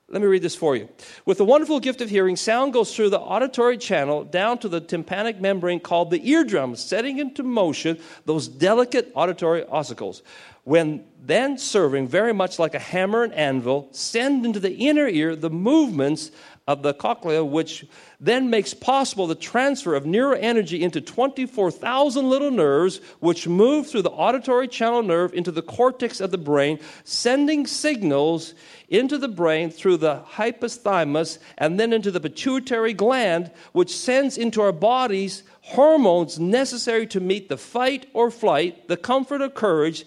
let 0.07 0.21
me 0.21 0.27
read 0.27 0.43
this 0.43 0.55
for 0.55 0.75
you. 0.75 0.87
With 1.25 1.39
the 1.39 1.45
wonderful 1.45 1.79
gift 1.79 1.99
of 1.99 2.11
hearing, 2.11 2.35
sound 2.35 2.73
goes 2.73 2.95
through 2.95 3.09
the 3.09 3.19
auditory 3.19 3.77
channel 3.77 4.23
down 4.23 4.59
to 4.59 4.69
the 4.69 4.79
tympanic 4.79 5.41
membrane 5.41 5.79
called 5.79 6.11
the 6.11 6.29
eardrum, 6.29 6.75
setting 6.75 7.17
into 7.17 7.41
motion 7.41 7.99
those 8.25 8.47
delicate 8.47 9.11
auditory 9.15 9.63
ossicles. 9.63 10.21
When 10.63 11.05
then 11.19 11.57
serving 11.57 12.07
very 12.07 12.33
much 12.33 12.59
like 12.59 12.75
a 12.75 12.79
hammer 12.79 13.23
and 13.23 13.33
anvil, 13.33 13.87
send 13.91 14.45
into 14.45 14.59
the 14.59 14.75
inner 14.75 15.07
ear 15.07 15.35
the 15.35 15.49
movements 15.49 16.29
of 16.67 16.81
the 16.81 16.93
cochlea, 16.93 17.45
which 17.45 17.85
then 18.19 18.49
makes 18.49 18.73
possible 18.73 19.27
the 19.27 19.35
transfer 19.35 19.93
of 19.93 20.05
neural 20.05 20.39
energy 20.41 20.81
into 20.81 20.99
24,000 20.99 22.27
little 22.27 22.49
nerves, 22.49 23.01
which 23.19 23.47
move 23.47 23.87
through 23.87 24.01
the 24.01 24.09
auditory 24.09 24.67
channel 24.67 25.03
nerve 25.03 25.31
into 25.33 25.51
the 25.51 25.61
cortex 25.61 26.19
of 26.19 26.31
the 26.31 26.37
brain, 26.39 26.79
sending 27.03 27.67
signals 27.67 28.55
into 28.89 29.17
the 29.17 29.27
brain 29.27 29.69
through 29.69 29.97
the 29.97 30.21
hypothalamus 30.27 31.37
and 31.59 31.79
then 31.79 31.93
into 31.93 32.09
the 32.09 32.19
pituitary 32.19 32.93
gland, 32.93 33.51
which 33.73 33.95
sends 33.95 34.35
into 34.35 34.61
our 34.61 34.71
bodies 34.71 35.43
hormones 35.61 36.39
necessary 36.39 37.05
to 37.05 37.19
meet 37.19 37.47
the 37.47 37.57
fight 37.57 38.07
or 38.13 38.31
flight, 38.31 38.87
the 38.87 38.97
comfort 38.97 39.41
or 39.41 39.49
courage 39.49 40.03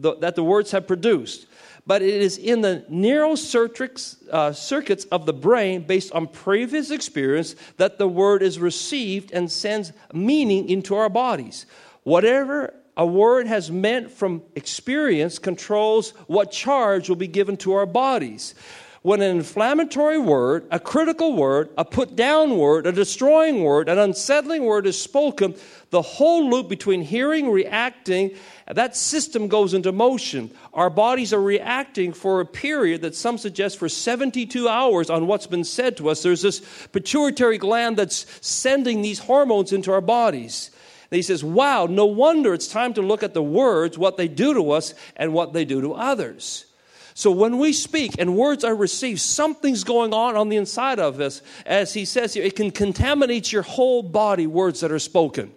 that 0.00 0.34
the 0.34 0.44
words 0.44 0.70
have 0.70 0.86
produced 0.86 1.46
but 1.88 2.02
it 2.02 2.20
is 2.20 2.36
in 2.36 2.60
the 2.60 2.84
neural 2.90 3.32
uh, 3.32 4.52
circuits 4.52 5.04
of 5.04 5.24
the 5.24 5.32
brain 5.32 5.80
based 5.80 6.12
on 6.12 6.26
previous 6.26 6.90
experience 6.90 7.56
that 7.78 7.96
the 7.96 8.06
word 8.06 8.42
is 8.42 8.58
received 8.58 9.32
and 9.32 9.50
sends 9.50 9.94
meaning 10.12 10.68
into 10.68 10.94
our 10.94 11.08
bodies. 11.08 11.64
Whatever 12.02 12.74
a 12.98 13.06
word 13.06 13.46
has 13.46 13.70
meant 13.70 14.10
from 14.10 14.42
experience 14.54 15.38
controls 15.38 16.10
what 16.26 16.50
charge 16.50 17.08
will 17.08 17.16
be 17.16 17.26
given 17.26 17.56
to 17.56 17.72
our 17.72 17.86
bodies. 17.86 18.54
When 19.00 19.22
an 19.22 19.36
inflammatory 19.36 20.18
word, 20.18 20.66
a 20.70 20.78
critical 20.78 21.36
word, 21.36 21.70
a 21.78 21.86
put 21.86 22.16
down 22.16 22.58
word, 22.58 22.86
a 22.86 22.92
destroying 22.92 23.62
word, 23.62 23.88
an 23.88 23.98
unsettling 23.98 24.64
word 24.64 24.86
is 24.86 25.00
spoken, 25.00 25.54
the 25.90 26.02
whole 26.02 26.50
loop 26.50 26.68
between 26.68 27.02
hearing, 27.02 27.50
reacting, 27.50 28.32
that 28.66 28.94
system 28.94 29.48
goes 29.48 29.72
into 29.72 29.90
motion. 29.90 30.50
Our 30.74 30.90
bodies 30.90 31.32
are 31.32 31.40
reacting 31.40 32.12
for 32.12 32.40
a 32.40 32.46
period 32.46 33.02
that 33.02 33.14
some 33.14 33.38
suggest 33.38 33.78
for 33.78 33.88
72 33.88 34.68
hours 34.68 35.08
on 35.08 35.26
what's 35.26 35.46
been 35.46 35.64
said 35.64 35.96
to 35.96 36.10
us. 36.10 36.22
There's 36.22 36.42
this 36.42 36.60
pituitary 36.92 37.56
gland 37.56 37.96
that's 37.96 38.26
sending 38.46 39.00
these 39.00 39.18
hormones 39.18 39.72
into 39.72 39.90
our 39.90 40.02
bodies. 40.02 40.70
And 41.10 41.16
he 41.16 41.22
says, 41.22 41.42
Wow, 41.42 41.86
no 41.86 42.04
wonder 42.04 42.52
it's 42.52 42.68
time 42.68 42.92
to 42.94 43.02
look 43.02 43.22
at 43.22 43.32
the 43.32 43.42
words, 43.42 43.96
what 43.96 44.18
they 44.18 44.28
do 44.28 44.52
to 44.54 44.72
us, 44.72 44.92
and 45.16 45.32
what 45.32 45.54
they 45.54 45.64
do 45.64 45.80
to 45.80 45.94
others. 45.94 46.66
So 47.14 47.32
when 47.32 47.58
we 47.58 47.72
speak 47.72 48.14
and 48.18 48.36
words 48.36 48.62
are 48.62 48.76
received, 48.76 49.20
something's 49.20 49.82
going 49.82 50.12
on 50.12 50.36
on 50.36 50.50
the 50.50 50.56
inside 50.56 51.00
of 51.00 51.18
us. 51.18 51.42
As 51.66 51.92
he 51.92 52.04
says 52.04 52.34
here, 52.34 52.44
it 52.44 52.54
can 52.54 52.70
contaminate 52.70 53.50
your 53.50 53.62
whole 53.62 54.04
body, 54.04 54.46
words 54.46 54.80
that 54.80 54.92
are 54.92 55.00
spoken. 55.00 55.52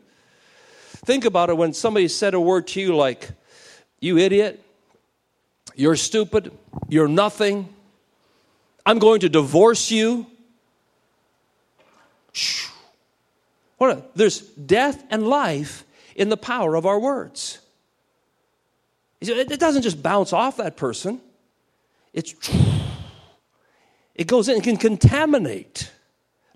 Think 1.05 1.25
about 1.25 1.49
it 1.49 1.57
when 1.57 1.73
somebody 1.73 2.07
said 2.07 2.33
a 2.33 2.39
word 2.39 2.67
to 2.67 2.81
you 2.81 2.95
like, 2.95 3.29
you 3.99 4.17
idiot, 4.17 4.63
you're 5.75 5.95
stupid, 5.95 6.51
you're 6.89 7.07
nothing, 7.07 7.67
I'm 8.85 8.99
going 8.99 9.21
to 9.21 9.29
divorce 9.29 9.91
you. 9.91 10.27
There's 14.15 14.41
death 14.41 15.03
and 15.09 15.27
life 15.27 15.85
in 16.15 16.29
the 16.29 16.37
power 16.37 16.75
of 16.75 16.85
our 16.85 16.99
words. 16.99 17.59
It 19.19 19.59
doesn't 19.59 19.81
just 19.81 20.01
bounce 20.01 20.33
off 20.33 20.57
that 20.57 20.77
person. 20.77 21.21
It's 22.13 22.33
it 24.15 24.27
goes 24.27 24.49
in, 24.49 24.57
it 24.57 24.63
can 24.63 24.77
contaminate, 24.77 25.91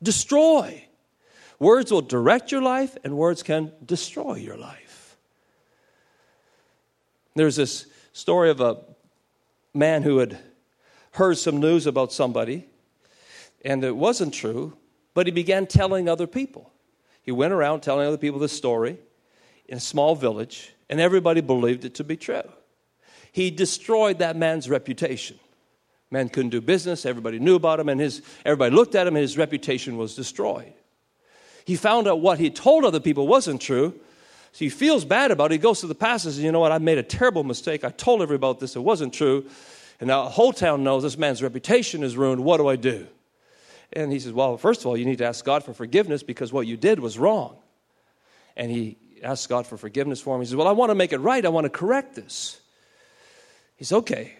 destroy. 0.01 0.84
Words 1.59 1.91
will 1.91 2.01
direct 2.01 2.51
your 2.51 2.61
life, 2.61 2.97
and 3.03 3.15
words 3.17 3.43
can 3.43 3.71
destroy 3.85 4.35
your 4.35 4.57
life. 4.57 5.17
There's 7.35 7.55
this 7.55 7.87
story 8.13 8.49
of 8.49 8.61
a 8.61 8.77
man 9.73 10.03
who 10.03 10.17
had 10.19 10.37
heard 11.11 11.37
some 11.37 11.59
news 11.59 11.85
about 11.85 12.11
somebody, 12.11 12.67
and 13.63 13.83
it 13.83 13.95
wasn't 13.95 14.33
true, 14.33 14.77
but 15.13 15.27
he 15.27 15.31
began 15.31 15.65
telling 15.65 16.09
other 16.09 16.27
people. 16.27 16.71
He 17.21 17.31
went 17.31 17.53
around 17.53 17.81
telling 17.81 18.07
other 18.07 18.17
people 18.17 18.39
the 18.39 18.49
story 18.49 18.97
in 19.67 19.77
a 19.77 19.81
small 19.81 20.15
village, 20.15 20.73
and 20.89 20.99
everybody 20.99 21.41
believed 21.41 21.85
it 21.85 21.95
to 21.95 22.03
be 22.03 22.17
true. 22.17 22.43
He 23.31 23.49
destroyed 23.49 24.19
that 24.19 24.35
man's 24.35 24.69
reputation. 24.69 25.39
Man 26.11 26.29
couldn't 26.29 26.51
do 26.51 26.61
business, 26.61 27.05
everybody 27.05 27.39
knew 27.39 27.55
about 27.55 27.79
him, 27.79 27.89
and 27.89 27.99
his, 27.99 28.21
everybody 28.45 28.73
looked 28.75 28.95
at 28.95 29.07
him, 29.07 29.15
and 29.15 29.21
his 29.21 29.37
reputation 29.37 29.97
was 29.97 30.15
destroyed. 30.15 30.73
He 31.65 31.75
found 31.75 32.07
out 32.07 32.21
what 32.21 32.39
he 32.39 32.49
told 32.49 32.85
other 32.85 32.99
people 32.99 33.27
wasn't 33.27 33.59
true. 33.59 33.99
So 34.51 34.59
he 34.59 34.69
feels 34.69 35.03
bad 35.03 35.31
about 35.31 35.51
it. 35.51 35.55
He 35.55 35.57
goes 35.57 35.81
to 35.81 35.87
the 35.87 35.95
pastor 35.95 36.29
and 36.29 36.35
says, 36.35 36.43
You 36.43 36.51
know 36.51 36.61
what? 36.61 36.71
I 36.71 36.77
made 36.77 36.97
a 36.97 37.03
terrible 37.03 37.43
mistake. 37.43 37.83
I 37.83 37.89
told 37.89 38.21
everybody 38.21 38.51
about 38.51 38.59
this. 38.59 38.75
It 38.75 38.79
wasn't 38.79 39.13
true. 39.13 39.45
And 39.99 40.07
now 40.07 40.23
the 40.25 40.29
whole 40.29 40.53
town 40.53 40.83
knows 40.83 41.03
this 41.03 41.17
man's 41.17 41.41
reputation 41.41 42.03
is 42.03 42.15
ruined. 42.15 42.43
What 42.43 42.57
do 42.57 42.67
I 42.67 42.75
do? 42.75 43.07
And 43.91 44.11
he 44.11 44.19
says, 44.19 44.31
Well, 44.31 44.57
first 44.57 44.81
of 44.81 44.87
all, 44.87 44.95
you 44.95 45.05
need 45.05 45.17
to 45.17 45.25
ask 45.25 45.43
God 45.43 45.63
for 45.63 45.73
forgiveness 45.73 46.23
because 46.23 46.53
what 46.53 46.67
you 46.67 46.77
did 46.77 46.99
was 46.99 47.17
wrong. 47.17 47.57
And 48.55 48.71
he 48.71 48.97
asks 49.23 49.47
God 49.47 49.65
for 49.65 49.75
forgiveness 49.75 50.21
for 50.21 50.35
him. 50.35 50.41
He 50.41 50.47
says, 50.47 50.55
Well, 50.55 50.67
I 50.67 50.73
want 50.73 50.91
to 50.91 50.95
make 50.95 51.13
it 51.13 51.19
right. 51.19 51.43
I 51.43 51.49
want 51.49 51.65
to 51.65 51.69
correct 51.69 52.15
this. 52.15 52.61
He 53.75 53.85
says, 53.85 53.97
Okay, 53.97 54.35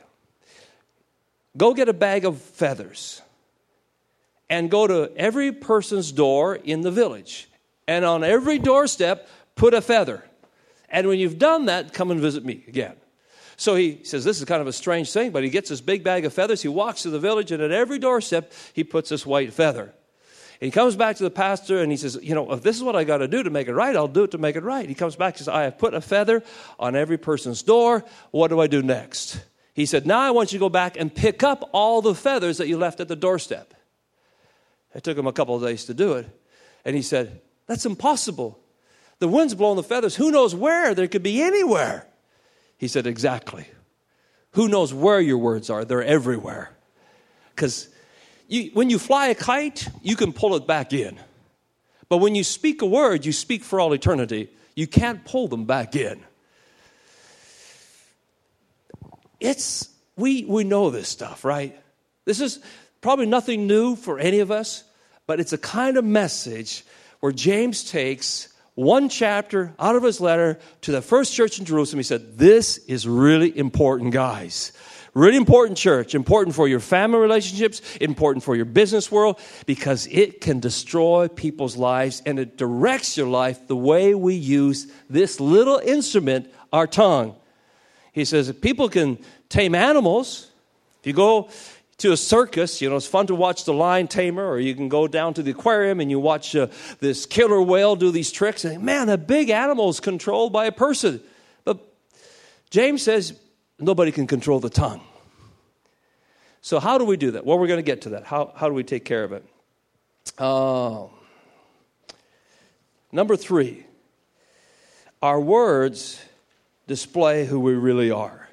go 1.57 1.73
get 1.73 1.89
a 1.89 1.93
bag 1.93 2.23
of 2.23 2.39
feathers 2.39 3.21
and 4.49 4.69
go 4.69 4.87
to 4.87 5.11
every 5.15 5.51
person's 5.51 6.11
door 6.11 6.55
in 6.55 6.81
the 6.81 6.91
village. 6.91 7.49
And 7.87 8.05
on 8.05 8.23
every 8.23 8.59
doorstep, 8.59 9.27
put 9.55 9.73
a 9.73 9.81
feather. 9.81 10.23
And 10.89 11.07
when 11.07 11.19
you've 11.19 11.39
done 11.39 11.65
that, 11.65 11.93
come 11.93 12.11
and 12.11 12.19
visit 12.19 12.45
me 12.45 12.63
again. 12.67 12.95
So 13.57 13.75
he 13.75 14.03
says, 14.03 14.23
This 14.23 14.39
is 14.39 14.45
kind 14.45 14.61
of 14.61 14.67
a 14.67 14.73
strange 14.73 15.11
thing, 15.11 15.31
but 15.31 15.43
he 15.43 15.49
gets 15.49 15.69
this 15.69 15.81
big 15.81 16.03
bag 16.03 16.25
of 16.25 16.33
feathers. 16.33 16.61
He 16.61 16.67
walks 16.67 17.03
to 17.03 17.09
the 17.09 17.19
village, 17.19 17.51
and 17.51 17.61
at 17.61 17.71
every 17.71 17.99
doorstep, 17.99 18.51
he 18.73 18.83
puts 18.83 19.09
this 19.09 19.25
white 19.25 19.53
feather. 19.53 19.93
And 20.61 20.67
he 20.67 20.71
comes 20.71 20.95
back 20.95 21.17
to 21.17 21.23
the 21.23 21.29
pastor 21.29 21.81
and 21.81 21.91
he 21.91 21.97
says, 21.97 22.17
You 22.21 22.33
know, 22.33 22.51
if 22.53 22.63
this 22.63 22.77
is 22.77 22.83
what 22.83 22.95
I 22.95 23.03
got 23.03 23.17
to 23.17 23.27
do 23.27 23.43
to 23.43 23.49
make 23.49 23.67
it 23.67 23.73
right, 23.73 23.95
I'll 23.95 24.07
do 24.07 24.23
it 24.23 24.31
to 24.31 24.37
make 24.37 24.55
it 24.55 24.63
right. 24.63 24.87
He 24.87 24.95
comes 24.95 25.15
back 25.15 25.33
and 25.33 25.39
says, 25.39 25.47
I 25.49 25.63
have 25.63 25.77
put 25.77 25.93
a 25.93 26.01
feather 26.01 26.43
on 26.79 26.95
every 26.95 27.17
person's 27.17 27.61
door. 27.61 28.05
What 28.31 28.49
do 28.49 28.59
I 28.59 28.67
do 28.67 28.81
next? 28.81 29.41
He 29.73 29.85
said, 29.85 30.07
Now 30.07 30.19
I 30.19 30.31
want 30.31 30.53
you 30.53 30.59
to 30.59 30.63
go 30.63 30.69
back 30.69 30.97
and 30.97 31.13
pick 31.13 31.43
up 31.43 31.69
all 31.73 32.01
the 32.01 32.15
feathers 32.15 32.57
that 32.57 32.67
you 32.67 32.77
left 32.77 32.99
at 32.99 33.09
the 33.09 33.15
doorstep. 33.15 33.73
It 34.95 35.03
took 35.03 35.17
him 35.17 35.27
a 35.27 35.33
couple 35.33 35.55
of 35.55 35.61
days 35.61 35.85
to 35.85 35.93
do 35.93 36.13
it. 36.13 36.27
And 36.85 36.95
he 36.95 37.01
said, 37.01 37.41
That's 37.67 37.85
impossible. 37.85 38.59
The 39.19 39.27
wind's 39.27 39.53
blowing 39.53 39.75
the 39.75 39.83
feathers. 39.83 40.15
Who 40.15 40.31
knows 40.31 40.55
where? 40.55 40.95
There 40.95 41.07
could 41.07 41.23
be 41.23 41.41
anywhere. 41.41 42.07
He 42.77 42.87
said, 42.87 43.05
Exactly. 43.05 43.67
Who 44.51 44.69
knows 44.69 44.93
where 44.93 45.19
your 45.19 45.37
words 45.37 45.69
are? 45.69 45.83
They're 45.83 46.03
everywhere. 46.03 46.71
Because 47.53 47.89
when 48.73 48.89
you 48.89 48.97
fly 48.97 49.27
a 49.27 49.35
kite, 49.35 49.89
you 50.01 50.15
can 50.15 50.31
pull 50.31 50.55
it 50.55 50.65
back 50.65 50.93
in. 50.93 51.19
But 52.07 52.17
when 52.17 52.35
you 52.35 52.43
speak 52.43 52.81
a 52.81 52.85
word, 52.85 53.25
you 53.25 53.33
speak 53.33 53.63
for 53.63 53.81
all 53.81 53.91
eternity. 53.91 54.49
You 54.75 54.87
can't 54.87 55.25
pull 55.25 55.49
them 55.49 55.65
back 55.65 55.95
in. 55.95 56.23
It's, 59.41 59.89
we, 60.15 60.45
we 60.45 60.63
know 60.63 60.89
this 60.89 61.09
stuff, 61.09 61.43
right? 61.43 61.77
This 62.23 62.39
is 62.39 62.59
probably 63.05 63.27
nothing 63.27 63.67
new 63.67 63.95
for 63.95 64.17
any 64.17 64.39
of 64.39 64.49
us, 64.49 64.83
but 65.27 65.39
it's 65.39 65.53
a 65.53 65.59
kind 65.59 65.95
of 65.95 66.03
message 66.03 66.83
where 67.19 67.31
James 67.31 67.83
takes 67.83 68.49
one 68.73 69.09
chapter 69.09 69.75
out 69.77 69.95
of 69.95 70.01
his 70.01 70.19
letter 70.19 70.57
to 70.81 70.91
the 70.91 71.03
first 71.03 71.31
church 71.31 71.59
in 71.59 71.65
Jerusalem. 71.65 71.99
He 71.99 72.03
said, 72.03 72.39
This 72.39 72.79
is 72.79 73.07
really 73.07 73.55
important, 73.55 74.11
guys. 74.11 74.71
Really 75.13 75.37
important 75.37 75.77
church, 75.77 76.15
important 76.15 76.55
for 76.55 76.67
your 76.67 76.79
family 76.79 77.19
relationships, 77.19 77.79
important 78.01 78.43
for 78.43 78.55
your 78.55 78.65
business 78.65 79.11
world, 79.11 79.39
because 79.67 80.07
it 80.07 80.41
can 80.41 80.59
destroy 80.59 81.27
people's 81.27 81.77
lives 81.77 82.23
and 82.25 82.39
it 82.39 82.57
directs 82.57 83.17
your 83.17 83.27
life 83.27 83.67
the 83.67 83.75
way 83.75 84.15
we 84.15 84.33
use 84.33 84.91
this 85.11 85.39
little 85.39 85.77
instrument, 85.77 86.51
our 86.73 86.87
tongue. 86.87 87.35
He 88.13 88.25
says, 88.25 88.51
people 88.51 88.89
can 88.89 89.19
tame 89.47 89.75
animals. 89.75 90.49
If 91.01 91.07
you 91.09 91.13
go 91.13 91.49
to 91.97 92.11
a 92.11 92.17
circus. 92.17 92.81
You 92.81 92.89
know, 92.89 92.95
it's 92.95 93.07
fun 93.07 93.27
to 93.27 93.35
watch 93.35 93.65
the 93.65 93.73
lion 93.73 94.07
tamer, 94.07 94.47
or 94.47 94.59
you 94.59 94.75
can 94.75 94.89
go 94.89 95.07
down 95.07 95.33
to 95.35 95.43
the 95.43 95.51
aquarium 95.51 95.99
and 95.99 96.09
you 96.11 96.19
watch 96.19 96.55
uh, 96.55 96.67
this 96.99 97.25
killer 97.25 97.61
whale 97.61 97.95
do 97.95 98.11
these 98.11 98.31
tricks. 98.31 98.65
And 98.65 98.83
man, 98.83 99.09
a 99.09 99.17
big 99.17 99.49
animal 99.49 99.89
is 99.89 99.99
controlled 99.99 100.51
by 100.51 100.65
a 100.65 100.71
person. 100.71 101.21
But 101.63 101.79
James 102.69 103.01
says 103.01 103.39
nobody 103.79 104.11
can 104.11 104.27
control 104.27 104.59
the 104.59 104.69
tongue. 104.69 105.01
So, 106.61 106.79
how 106.79 106.97
do 106.97 107.05
we 107.05 107.15
do 107.15 107.31
that? 107.31 107.45
Well, 107.45 107.59
we're 107.59 107.67
going 107.67 107.77
to 107.77 107.83
get 107.83 108.01
to 108.01 108.09
that. 108.09 108.23
How, 108.23 108.51
how 108.55 108.67
do 108.67 108.73
we 108.73 108.83
take 108.83 109.05
care 109.05 109.23
of 109.23 109.31
it? 109.33 109.45
Uh, 110.39 111.05
number 113.11 113.35
three, 113.37 113.85
our 115.21 115.39
words 115.39 116.19
display 116.87 117.45
who 117.45 117.59
we 117.59 117.73
really 117.75 118.09
are. 118.09 118.44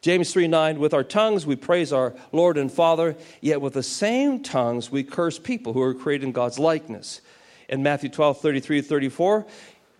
James 0.00 0.32
3 0.32 0.46
9, 0.46 0.78
with 0.78 0.94
our 0.94 1.02
tongues 1.02 1.44
we 1.44 1.56
praise 1.56 1.92
our 1.92 2.14
Lord 2.30 2.56
and 2.56 2.70
Father, 2.70 3.16
yet 3.40 3.60
with 3.60 3.74
the 3.74 3.82
same 3.82 4.42
tongues 4.42 4.90
we 4.90 5.02
curse 5.02 5.38
people 5.38 5.72
who 5.72 5.82
are 5.82 5.94
created 5.94 6.26
in 6.26 6.32
God's 6.32 6.58
likeness. 6.58 7.20
In 7.68 7.82
Matthew 7.82 8.08
12 8.08 8.40
33 8.40 8.80
34, 8.80 9.46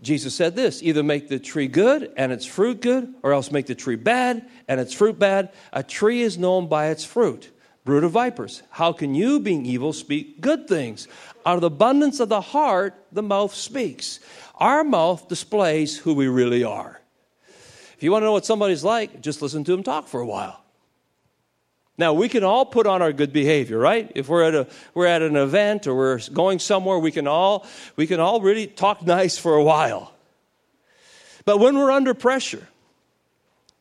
Jesus 0.01 0.35
said 0.35 0.55
this 0.55 0.83
either 0.83 1.03
make 1.03 1.29
the 1.29 1.41
tree 1.41 1.67
good 1.67 2.13
and 2.17 2.31
its 2.31 2.47
fruit 2.47 2.81
good, 2.81 3.13
or 3.23 3.33
else 3.33 3.51
make 3.51 3.67
the 3.67 3.75
tree 3.75 3.97
bad 3.97 4.49
and 4.69 4.81
its 4.81 4.95
fruit 4.95 5.19
bad. 5.19 5.51
A 5.73 5.83
tree 5.83 6.23
is 6.23 6.39
known 6.39 6.69
by 6.69 6.89
its 6.89 7.05
fruit. 7.05 7.51
Brood 7.85 8.05
of 8.05 8.13
vipers, 8.13 8.63
how 8.71 8.93
can 8.93 9.15
you, 9.15 9.41
being 9.41 9.65
evil, 9.65 9.93
speak 9.95 10.41
good 10.43 10.69
things? 10.69 11.09
Out 11.47 11.55
of 11.55 11.63
the 11.63 11.69
abundance 11.69 12.21
of 12.21 12.29
the 12.29 12.41
heart, 12.41 12.95
the 13.13 13.23
mouth 13.23 13.55
speaks. 13.55 14.21
Our 14.57 14.85
mouth 14.85 15.27
displays 15.27 15.97
who 15.97 16.13
we 16.13 16.29
really 16.29 16.63
are. 16.63 16.98
If 17.99 18.05
you 18.05 18.13
want 18.13 18.23
to 18.23 18.27
know 18.27 18.33
what 18.33 18.47
somebody's 18.47 18.85
like, 18.85 19.21
just 19.23 19.43
listen 19.43 19.65
to 19.65 19.73
them 19.73 19.83
talk 19.83 20.07
for 20.07 20.21
a 20.21 20.27
while. 20.27 20.63
Now, 21.99 22.13
we 22.13 22.29
can 22.29 22.45
all 22.45 22.65
put 22.65 22.87
on 22.87 23.03
our 23.03 23.13
good 23.13 23.33
behavior, 23.33 23.77
right? 23.77 24.13
If 24.15 24.29
we're 24.29 24.45
at, 24.45 24.55
a, 24.55 24.69
we're 24.95 25.09
at 25.09 25.21
an 25.21 25.35
event 25.35 25.89
or 25.89 25.97
we're 25.97 26.21
going 26.33 26.61
somewhere, 26.61 26.97
we 27.01 27.11
can, 27.11 27.27
all, 27.27 27.67
we 27.97 28.07
can 28.07 28.21
all 28.21 28.41
really 28.41 28.69
talk 28.69 29.05
nice 29.05 29.37
for 29.37 29.57
a 29.57 29.65
while. 29.65 30.13
But 31.45 31.59
when 31.59 31.77
we're 31.77 31.91
under 31.91 32.15
pressure, 32.15 32.69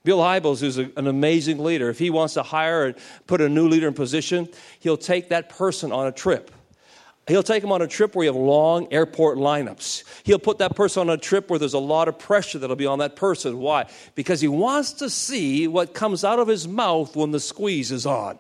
Bill 0.04 0.18
Hybels, 0.18 0.62
who's 0.62 0.80
a, 0.80 0.90
an 0.98 1.06
amazing 1.06 1.64
leader, 1.64 1.92
if 1.92 2.00
he 2.00 2.10
wants 2.10 2.34
to 2.34 2.42
hire 2.42 2.86
and 2.86 2.96
put 3.28 3.40
a 3.40 3.48
new 3.48 3.68
leader 3.68 3.88
in 3.88 3.94
position, 3.94 4.50
he'll 4.80 4.98
take 4.98 5.30
that 5.30 5.50
person 5.50 5.92
on 5.92 6.08
a 6.08 6.12
trip. 6.12 6.50
He'll 7.28 7.44
take 7.44 7.62
them 7.62 7.74
on 7.74 7.82
a 7.82 7.88
trip 7.88 8.16
where 8.16 8.26
you 8.26 8.32
have 8.32 8.42
long 8.42 8.92
airport 8.92 9.38
lineups. 9.38 10.04
He'll 10.24 10.40
put 10.40 10.60
that 10.60 10.76
person 10.76 11.02
on 11.02 11.10
a 11.10 11.18
trip 11.18 11.50
where 11.50 11.60
there's 11.60 11.74
a 11.74 11.80
lot 11.80 12.08
of 12.08 12.18
pressure 12.18 12.58
that'll 12.58 12.78
be 12.78 12.86
on 12.86 13.00
that 13.00 13.18
person. 13.18 13.60
Why? 13.60 13.88
Because 14.16 14.40
he 14.40 14.48
wants 14.48 14.94
to 14.94 15.10
see 15.10 15.68
what 15.68 15.94
comes 15.94 16.24
out 16.24 16.40
of 16.40 16.48
his 16.48 16.68
mouth 16.68 17.16
when 17.18 17.32
the 17.32 17.42
squeeze 17.42 17.92
is 17.92 18.06
on. 18.06 18.40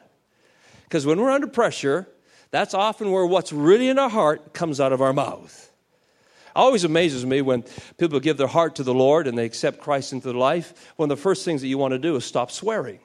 Because 0.84 1.06
when 1.06 1.19
we're 1.19 1.32
under 1.32 1.47
pressure, 1.47 2.08
that's 2.50 2.73
often 2.73 3.12
where 3.12 3.26
what's 3.26 3.52
really 3.52 3.89
in 3.89 4.00
our 4.00 4.10
heart 4.10 4.54
comes 4.54 4.80
out 4.80 4.93
of 4.93 5.02
our 5.02 5.12
mouth. 5.12 5.69
It 6.45 6.52
always 6.56 6.86
amazes 6.86 7.26
me 7.26 7.41
when 7.41 7.65
people 7.97 8.21
give 8.21 8.38
their 8.38 8.47
heart 8.47 8.76
to 8.76 8.84
the 8.84 8.93
Lord 8.93 9.28
and 9.28 9.38
they 9.38 9.45
accept 9.45 9.82
Christ 9.82 10.13
into 10.13 10.30
their 10.30 10.38
life, 10.38 10.93
one 10.95 11.12
of 11.12 11.17
the 11.17 11.21
first 11.21 11.43
things 11.43 11.60
that 11.60 11.67
you 11.67 11.78
want 11.78 11.91
to 11.91 12.00
do 12.00 12.15
is 12.15 12.23
stop 12.23 12.52
swearing. 12.52 13.00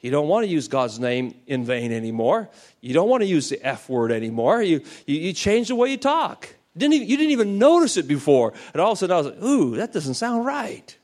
You 0.00 0.10
don't 0.10 0.28
want 0.28 0.44
to 0.44 0.50
use 0.50 0.68
God's 0.68 0.98
name 0.98 1.34
in 1.46 1.64
vain 1.64 1.92
anymore. 1.92 2.48
You 2.80 2.94
don't 2.94 3.08
want 3.08 3.22
to 3.22 3.26
use 3.26 3.50
the 3.50 3.64
F 3.64 3.88
word 3.88 4.10
anymore. 4.10 4.62
You, 4.62 4.80
you, 5.06 5.16
you 5.16 5.32
change 5.32 5.68
the 5.68 5.74
way 5.74 5.90
you 5.90 5.98
talk. 5.98 6.48
Didn't 6.76 6.94
even, 6.94 7.08
you 7.08 7.16
didn't 7.16 7.32
even 7.32 7.58
notice 7.58 7.96
it 7.96 8.08
before. 8.08 8.54
And 8.72 8.80
all 8.80 8.92
of 8.92 8.96
a 8.96 9.00
sudden 9.00 9.14
I 9.14 9.18
was 9.18 9.26
like, 9.26 9.42
ooh, 9.42 9.76
that 9.76 9.92
doesn't 9.92 10.14
sound 10.14 10.46
right. 10.46 10.96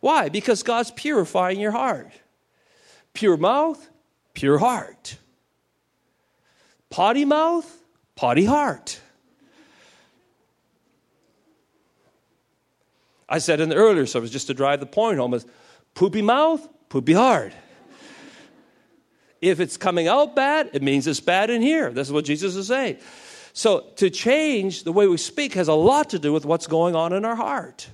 Why? 0.00 0.28
Because 0.28 0.62
God's 0.62 0.90
purifying 0.90 1.60
your 1.60 1.70
heart. 1.70 2.10
Pure 3.14 3.38
mouth, 3.38 3.88
pure 4.34 4.58
heart. 4.58 5.16
Potty 6.90 7.24
mouth, 7.24 7.82
potty 8.16 8.44
heart. 8.44 9.00
I 13.28 13.38
said 13.38 13.60
in 13.60 13.70
the 13.70 13.76
earlier 13.76 14.04
service, 14.04 14.30
just 14.30 14.48
to 14.48 14.54
drive 14.54 14.80
the 14.80 14.86
point 14.86 15.18
home, 15.18 15.32
is 15.32 15.46
poopy 15.94 16.20
mouth, 16.20 16.68
poopy 16.92 17.14
hard. 17.14 17.54
If 19.40 19.60
it's 19.60 19.78
coming 19.78 20.08
out 20.08 20.36
bad, 20.36 20.68
it 20.74 20.82
means 20.82 21.06
it's 21.06 21.20
bad 21.20 21.48
in 21.48 21.62
here. 21.62 21.90
This 21.90 22.06
is 22.06 22.12
what 22.12 22.26
Jesus 22.26 22.54
is 22.54 22.66
saying. 22.66 22.98
So, 23.54 23.86
to 23.96 24.10
change 24.10 24.84
the 24.84 24.92
way 24.92 25.06
we 25.06 25.16
speak 25.16 25.54
has 25.54 25.68
a 25.68 25.74
lot 25.74 26.10
to 26.10 26.18
do 26.18 26.34
with 26.34 26.44
what's 26.44 26.66
going 26.66 26.94
on 26.94 27.14
in 27.14 27.24
our 27.24 27.34
heart. 27.34 27.88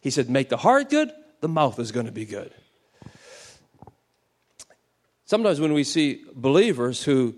He 0.00 0.10
said, 0.10 0.30
Make 0.30 0.50
the 0.50 0.56
heart 0.56 0.88
good, 0.88 1.10
the 1.40 1.48
mouth 1.48 1.80
is 1.80 1.90
going 1.90 2.06
to 2.06 2.12
be 2.12 2.24
good. 2.24 2.52
Sometimes 5.24 5.60
when 5.60 5.72
we 5.72 5.82
see 5.82 6.24
believers 6.32 7.02
who 7.02 7.34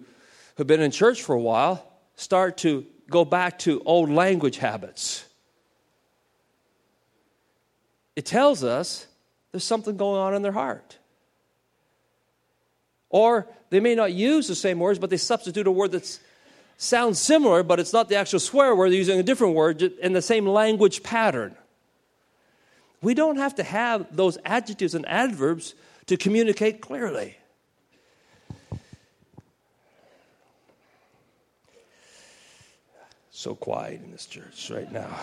have 0.59 0.67
been 0.67 0.83
in 0.83 0.91
church 0.91 1.23
for 1.23 1.35
a 1.35 1.41
while 1.41 1.83
start 2.17 2.59
to 2.59 2.85
go 3.09 3.25
back 3.25 3.59
to 3.61 3.83
old 3.87 4.11
language 4.11 4.59
habits, 4.59 5.25
it 8.17 8.27
tells 8.27 8.63
us 8.63 9.07
there's 9.55 9.63
something 9.63 9.97
going 9.97 10.21
on 10.21 10.35
in 10.35 10.43
their 10.43 10.51
heart. 10.51 10.99
Or 13.09 13.47
they 13.71 13.79
may 13.79 13.95
not 13.95 14.13
use 14.13 14.49
the 14.49 14.57
same 14.57 14.81
words, 14.81 14.99
but 14.99 15.11
they 15.11 15.17
substitute 15.17 15.69
a 15.69 15.71
word 15.71 15.93
that 15.93 16.19
sounds 16.77 17.21
similar, 17.21 17.63
but 17.63 17.79
it's 17.79 17.93
not 17.93 18.09
the 18.09 18.17
actual 18.17 18.41
swear 18.41 18.75
word. 18.75 18.91
They're 18.91 18.99
using 18.99 19.21
a 19.21 19.23
different 19.23 19.55
word 19.55 19.81
in 19.81 20.13
the 20.13 20.21
same 20.21 20.45
language 20.45 21.05
pattern. 21.05 21.55
We 23.01 23.15
don't 23.15 23.37
have 23.37 23.55
to 23.55 23.63
have 23.63 24.09
those 24.17 24.39
adjectives 24.45 24.97
and 24.97 25.07
adverbs 25.07 25.77
to 26.07 26.17
communicate 26.17 26.81
clearly. 26.81 27.37
So 33.31 33.55
quiet 33.55 34.03
in 34.03 34.11
this 34.11 34.27
church 34.27 34.69
right 34.69 34.91
now. 34.91 35.17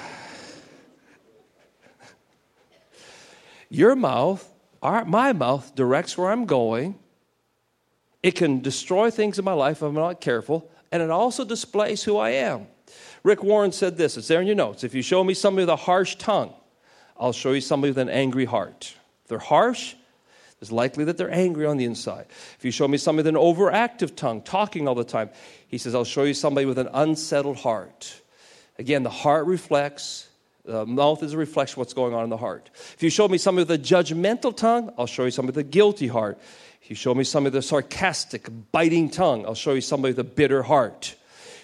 Your 3.72 3.96
mouth, 3.96 4.48
our, 4.84 5.06
my 5.06 5.34
mouth, 5.34 5.74
directs 5.74 6.16
where 6.16 6.30
I'm 6.30 6.46
going 6.46 7.00
it 8.24 8.36
can 8.36 8.62
destroy 8.62 9.10
things 9.10 9.40
in 9.40 9.46
my 9.46 9.54
life 9.54 9.78
if 9.78 9.84
I'm 9.84 9.96
not 9.96 10.22
careful, 10.22 10.70
and 10.92 11.02
it 11.02 11.10
also 11.10 11.44
displays 11.44 12.04
who 12.04 12.18
I 12.18 12.32
am. 12.32 12.68
Rick 13.24 13.44
Warren 13.44 13.72
said 13.72 13.98
this, 13.98 14.18
it's 14.18 14.28
there 14.28 14.42
in 14.42 14.48
your 14.48 14.56
notes. 14.56 14.84
If 14.84 14.94
you 14.94 15.02
show 15.02 15.24
me 15.24 15.34
somebody 15.34 15.64
with 15.64 15.70
a 15.70 15.76
harsh 15.76 16.16
tongue, 16.16 16.54
I'll 17.20 17.34
show 17.34 17.52
you 17.52 17.62
somebody 17.62 17.92
with 17.92 17.98
an 17.98 18.10
angry 18.10 18.46
heart. 18.46 18.96
If 19.24 19.30
they're 19.30 19.40
harsh, 19.40 19.96
it's 20.60 20.72
likely 20.72 21.06
that 21.06 21.18
they're 21.18 21.34
angry 21.34 21.66
on 21.66 21.78
the 21.78 21.86
inside. 21.86 22.28
If 22.58 22.66
you 22.66 22.72
show 22.72 22.88
me 22.88 22.98
somebody 22.98 23.28
with 23.28 23.36
an 23.36 23.42
overactive 23.42 24.16
tongue, 24.16 24.42
talking 24.42 24.88
all 24.88 24.96
the 24.96 25.04
time, 25.04 25.30
he 25.68 25.78
says, 25.80 25.96
I'll 25.96 26.04
show 26.04 26.24
you 26.24 26.36
somebody 26.36 26.66
with 26.66 26.78
an 26.78 26.90
unsettled 26.94 27.58
heart. 27.58 28.22
Again, 28.78 29.02
the 29.02 29.10
heart 29.10 29.48
reflects, 29.48 30.28
the 30.72 30.86
mouth 30.86 31.22
is 31.22 31.34
a 31.34 31.38
reflection 31.38 31.74
of 31.74 31.78
what's 31.80 31.94
going 31.94 32.14
on 32.14 32.24
in 32.24 32.30
the 32.30 32.38
heart. 32.38 32.70
If 32.94 33.04
you 33.04 33.10
show 33.10 33.28
me 33.28 33.38
somebody 33.38 33.68
with 33.68 33.80
a 33.80 33.84
judgmental 33.84 34.56
tongue, 34.56 34.92
I'll 34.98 35.06
show 35.06 35.26
you 35.26 35.32
somebody 35.32 35.58
with 35.58 35.66
a 35.66 35.70
guilty 35.70 36.08
heart. 36.08 36.40
If 36.82 36.90
you 36.90 36.96
show 36.96 37.14
me 37.14 37.24
somebody 37.24 37.56
with 37.56 37.66
a 37.66 37.68
sarcastic, 37.68 38.50
biting 38.72 39.10
tongue, 39.10 39.46
I'll 39.46 39.54
show 39.54 39.74
you 39.74 39.82
somebody 39.82 40.14
with 40.14 40.20
a 40.20 40.30
bitter 40.30 40.64
heart. 40.64 41.16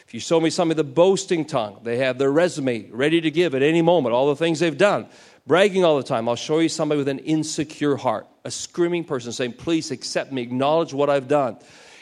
If 0.06 0.14
you 0.14 0.20
show 0.20 0.40
me 0.40 0.50
somebody 0.50 0.80
with 0.80 0.88
a 0.88 0.94
boasting 0.94 1.46
tongue, 1.46 1.80
they 1.84 1.98
have 1.98 2.18
their 2.18 2.32
resume 2.32 2.90
ready 2.92 3.22
to 3.22 3.32
give 3.32 3.56
at 3.56 3.62
any 3.62 3.82
moment, 3.82 4.14
all 4.14 4.28
the 4.28 4.36
things 4.36 4.60
they've 4.60 4.78
done, 4.78 5.08
bragging 5.46 5.84
all 5.84 5.98
the 5.98 6.04
time. 6.04 6.30
I'll 6.30 6.36
show 6.36 6.60
you 6.60 6.70
somebody 6.70 7.00
with 7.00 7.10
an 7.10 7.20
insecure 7.20 7.96
heart, 7.96 8.28
a 8.46 8.52
screaming 8.52 9.04
person 9.04 9.32
saying, 9.32 9.54
Please 9.54 9.92
accept 9.92 10.32
me, 10.32 10.42
acknowledge 10.42 10.94
what 10.94 11.10
I've 11.10 11.28
done. 11.28 11.58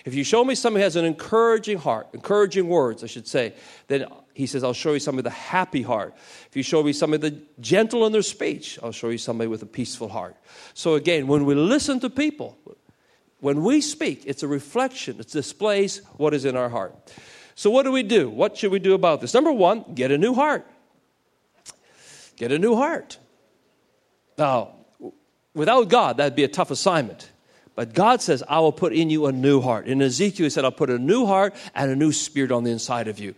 If 0.06 0.14
you 0.14 0.24
show 0.24 0.44
me 0.44 0.54
somebody 0.54 0.82
who 0.82 0.86
has 0.86 0.96
an 0.96 1.06
encouraging 1.06 1.80
heart, 1.80 2.08
encouraging 2.14 2.68
words, 2.68 3.04
I 3.04 3.08
should 3.08 3.28
say, 3.28 3.54
then 3.88 4.06
he 4.36 4.48
says, 4.48 4.64
I'll 4.64 4.74
show 4.74 4.94
you 4.94 5.00
somebody 5.00 5.26
with 5.26 5.34
a 5.34 5.38
happy 5.38 5.82
heart. 5.82 6.14
If 6.50 6.56
you 6.56 6.62
show 6.62 6.84
me 6.84 6.92
somebody 6.92 7.42
gentle 7.60 8.06
in 8.06 8.12
their 8.12 8.22
speech, 8.22 8.78
I'll 8.84 8.92
show 8.92 9.10
you 9.10 9.18
somebody 9.18 9.48
with 9.48 9.64
a 9.64 9.66
peaceful 9.66 10.10
heart. 10.10 10.36
So 10.74 10.96
again, 10.96 11.26
when 11.28 11.46
we 11.46 11.56
listen 11.56 12.02
to 12.02 12.10
people, 12.10 12.58
when 13.40 13.64
we 13.64 13.80
speak, 13.80 14.24
it's 14.26 14.44
a 14.44 14.48
reflection, 14.48 15.20
it 15.20 15.30
displays 15.30 16.02
what 16.18 16.34
is 16.34 16.44
in 16.44 16.58
our 16.58 16.68
heart. 16.68 16.94
So, 17.56 17.70
what 17.70 17.84
do 17.84 17.92
we 17.92 18.04
do? 18.04 18.30
What 18.30 18.58
should 18.58 18.72
we 18.72 18.80
do 18.80 18.94
about 18.94 19.22
this? 19.22 19.34
Number 19.34 19.52
one, 19.52 19.86
get 19.96 20.12
a 20.12 20.18
new 20.18 20.34
heart. 20.34 20.68
Get 22.36 22.52
a 22.52 22.60
new 22.60 22.76
heart. 22.76 23.18
Now, 24.38 24.74
without 25.54 25.88
God, 25.88 26.18
that'd 26.18 26.36
be 26.36 26.44
a 26.44 26.50
tough 26.50 26.70
assignment. 26.70 27.32
But 27.76 27.94
God 27.94 28.22
says, 28.22 28.44
I 28.48 28.60
will 28.60 28.74
put 28.74 28.92
in 28.92 29.10
you 29.10 29.26
a 29.26 29.32
new 29.32 29.62
heart. 29.62 29.88
In 29.88 30.02
Ezekiel, 30.02 30.46
he 30.46 30.50
said, 30.50 30.66
I'll 30.66 30.72
put 30.72 30.90
a 30.90 31.00
new 31.00 31.26
heart 31.26 31.56
and 31.74 31.90
a 31.90 31.96
new 31.96 32.12
spirit 32.12 32.52
on 32.52 32.66
the 32.66 32.72
inside 32.72 33.08
of 33.08 33.20
you. 33.20 33.36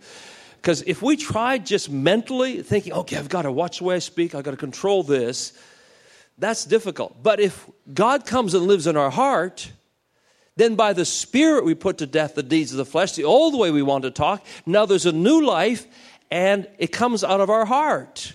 Because 0.60 0.82
if 0.86 1.02
we 1.02 1.16
try 1.16 1.58
just 1.58 1.88
mentally 1.88 2.62
thinking, 2.62 2.92
okay, 2.92 3.16
I've 3.16 3.28
got 3.28 3.42
to 3.42 3.52
watch 3.52 3.78
the 3.78 3.84
way 3.84 3.94
I 3.94 4.00
speak, 4.00 4.34
I've 4.34 4.44
got 4.44 4.50
to 4.50 4.56
control 4.56 5.02
this, 5.02 5.52
that's 6.36 6.64
difficult. 6.64 7.22
But 7.22 7.40
if 7.40 7.68
God 7.92 8.26
comes 8.26 8.54
and 8.54 8.66
lives 8.66 8.86
in 8.86 8.96
our 8.96 9.10
heart, 9.10 9.70
then 10.56 10.74
by 10.74 10.92
the 10.92 11.04
Spirit 11.04 11.64
we 11.64 11.74
put 11.74 11.98
to 11.98 12.06
death 12.06 12.34
the 12.34 12.42
deeds 12.42 12.72
of 12.72 12.78
the 12.78 12.84
flesh, 12.84 13.12
the 13.12 13.24
old 13.24 13.58
way 13.58 13.70
we 13.70 13.82
want 13.82 14.02
to 14.02 14.10
talk. 14.10 14.44
Now 14.66 14.84
there's 14.84 15.06
a 15.06 15.12
new 15.12 15.44
life, 15.44 15.86
and 16.30 16.68
it 16.78 16.88
comes 16.88 17.22
out 17.22 17.40
of 17.40 17.50
our 17.50 17.64
heart. 17.64 18.32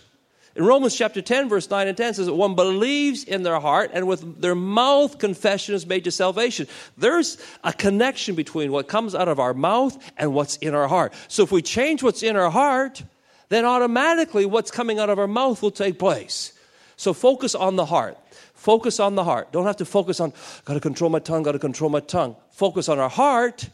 In 0.56 0.66
Romans 0.66 0.96
chapter 0.96 1.20
10, 1.20 1.50
verse 1.50 1.68
9 1.68 1.88
and 1.88 1.98
10 1.98 2.13
says 2.13 2.26
that 2.28 2.34
one 2.34 2.54
believes 2.54 3.24
in 3.24 3.42
their 3.42 3.60
heart 3.60 3.89
and 3.92 4.08
with 4.08 4.39
their 4.39 4.54
mouth 4.54 5.18
confession 5.18 5.74
is 5.74 5.88
made 5.88 6.04
to 6.04 6.12
salvation. 6.12 6.68
There's 6.96 7.39
a 7.63 7.74
connection 7.74 8.36
between 8.36 8.72
what 8.72 8.88
comes 8.88 9.16
out 9.16 9.28
of 9.28 9.39
our 9.39 9.56
mouth 9.56 9.98
and 10.16 10.34
what's 10.34 10.58
in 10.58 10.76
our 10.76 10.88
heart. 10.88 11.13
So 11.28 11.42
if 11.42 11.52
we 11.52 11.63
change 11.63 12.04
what's 12.04 12.22
in 12.22 12.36
our 12.36 12.52
heart, 12.52 13.02
then 13.50 13.66
automatically 13.66 14.46
what's 14.46 14.70
coming 14.70 15.00
out 15.00 15.10
of 15.10 15.18
our 15.18 15.28
mouth 15.28 15.63
will 15.63 15.72
take 15.72 15.98
place. 15.98 16.54
So 16.98 17.13
focus 17.13 17.56
on 17.56 17.76
the 17.76 17.86
heart. 17.86 18.18
Focus 18.54 19.00
on 19.00 19.16
the 19.16 19.24
heart. 19.24 19.52
Don't 19.52 19.66
have 19.66 19.78
to 19.78 19.86
focus 19.86 20.20
on, 20.20 20.34
got 20.66 20.76
to 20.76 20.80
control 20.80 21.10
my 21.10 21.20
tongue, 21.20 21.42
got 21.42 21.54
to 21.54 21.60
control 21.60 21.89
my 21.89 22.00
tongue. 22.00 22.36
Focus 22.52 22.88
on 22.89 23.00
our 23.00 23.10
heart. 23.10 23.70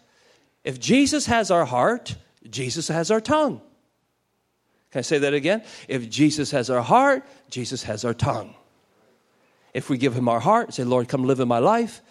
If 0.63 0.80
Jesus 0.80 1.26
has 1.26 1.52
our 1.52 1.65
heart, 1.65 2.15
Jesus 2.50 2.88
has 2.88 3.12
our 3.12 3.22
tongue. 3.22 3.62
Can 4.91 4.99
I 4.99 5.02
say 5.02 5.19
that 5.19 5.34
again? 5.34 5.63
If 5.88 6.10
Jesus 6.10 6.52
has 6.52 6.69
our 6.69 6.82
heart, 6.82 7.23
Jesus 7.49 7.84
has 7.84 8.04
our 8.04 8.13
tongue. 8.13 8.56
If 9.73 9.89
we 9.89 9.97
give 9.97 10.15
him 10.15 10.28
our 10.28 10.39
heart, 10.39 10.73
say, 10.73 10.84
Lord, 10.84 11.08
come 11.08 11.23
live 11.23 11.39
in 11.39 11.47
my 11.47 11.60
life, 11.60 12.02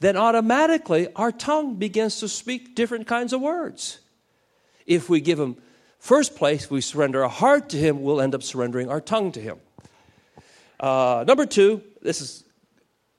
then 0.00 0.16
automatically 0.16 1.08
our 1.16 1.32
tongue 1.32 1.76
begins 1.76 2.20
to 2.20 2.28
speak 2.28 2.74
different 2.74 3.06
kinds 3.06 3.32
of 3.32 3.40
words. 3.40 4.00
If 4.86 5.08
we 5.08 5.20
give 5.20 5.40
him 5.40 5.56
first 5.98 6.36
place, 6.36 6.70
we 6.70 6.80
surrender 6.80 7.22
our 7.24 7.30
heart 7.30 7.70
to 7.70 7.76
him, 7.76 8.02
we'll 8.02 8.20
end 8.20 8.34
up 8.34 8.42
surrendering 8.42 8.90
our 8.90 9.00
tongue 9.00 9.32
to 9.32 9.40
him. 9.40 9.58
Uh, 10.78 11.24
number 11.26 11.46
two, 11.46 11.82
this 12.02 12.20
is, 12.20 12.44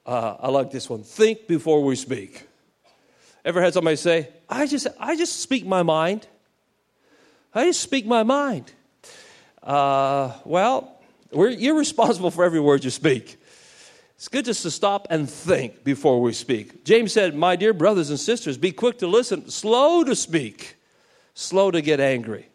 uh, 0.05 0.37
I 0.39 0.49
like 0.49 0.71
this 0.71 0.89
one. 0.89 1.03
Think 1.03 1.47
before 1.47 1.83
we 1.83 1.95
speak. 1.95 2.47
Ever 3.43 3.61
had 3.61 3.73
somebody 3.73 3.95
say, 3.95 4.29
I 4.47 4.67
just, 4.67 4.87
I 4.99 5.15
just 5.15 5.41
speak 5.41 5.65
my 5.65 5.83
mind? 5.83 6.27
I 7.53 7.65
just 7.65 7.81
speak 7.81 8.05
my 8.05 8.23
mind. 8.23 8.71
Uh, 9.63 10.33
well, 10.45 10.99
you're 11.31 11.77
responsible 11.77 12.31
for 12.31 12.43
every 12.43 12.59
word 12.59 12.83
you 12.83 12.89
speak. 12.89 13.37
It's 14.15 14.27
good 14.27 14.45
just 14.45 14.63
to 14.63 14.71
stop 14.71 15.07
and 15.09 15.29
think 15.29 15.83
before 15.83 16.21
we 16.21 16.33
speak. 16.33 16.83
James 16.83 17.13
said, 17.13 17.35
My 17.35 17.55
dear 17.55 17.73
brothers 17.73 18.09
and 18.09 18.19
sisters, 18.19 18.57
be 18.57 18.71
quick 18.71 18.97
to 18.99 19.07
listen, 19.07 19.49
slow 19.49 20.03
to 20.03 20.15
speak, 20.15 20.75
slow 21.33 21.71
to 21.71 21.81
get 21.81 21.99
angry. 21.99 22.49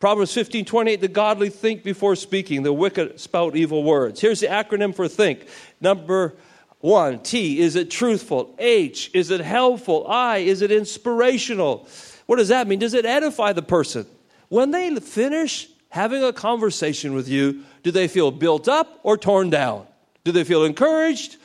Proverbs 0.00 0.32
15 0.32 0.64
28, 0.64 1.00
the 1.00 1.08
godly 1.08 1.50
think 1.50 1.82
before 1.82 2.14
speaking, 2.16 2.62
the 2.62 2.72
wicked 2.72 3.18
spout 3.20 3.56
evil 3.56 3.82
words. 3.82 4.20
Here's 4.20 4.40
the 4.40 4.46
acronym 4.46 4.94
for 4.94 5.08
think. 5.08 5.48
Number 5.80 6.36
one, 6.78 7.20
T, 7.20 7.58
is 7.58 7.74
it 7.74 7.90
truthful? 7.90 8.54
H, 8.58 9.10
is 9.12 9.30
it 9.30 9.40
helpful? 9.40 10.06
I, 10.08 10.38
is 10.38 10.62
it 10.62 10.70
inspirational? 10.70 11.88
What 12.26 12.36
does 12.36 12.48
that 12.48 12.68
mean? 12.68 12.78
Does 12.78 12.94
it 12.94 13.04
edify 13.04 13.52
the 13.52 13.62
person? 13.62 14.06
When 14.48 14.70
they 14.70 14.94
finish 14.96 15.68
having 15.90 16.22
a 16.22 16.32
conversation 16.32 17.14
with 17.14 17.28
you, 17.28 17.64
do 17.82 17.90
they 17.90 18.08
feel 18.08 18.30
built 18.30 18.68
up 18.68 19.00
or 19.02 19.16
torn 19.16 19.50
down? 19.50 19.86
Do 20.24 20.32
they 20.32 20.44
feel 20.44 20.64
encouraged? 20.64 21.36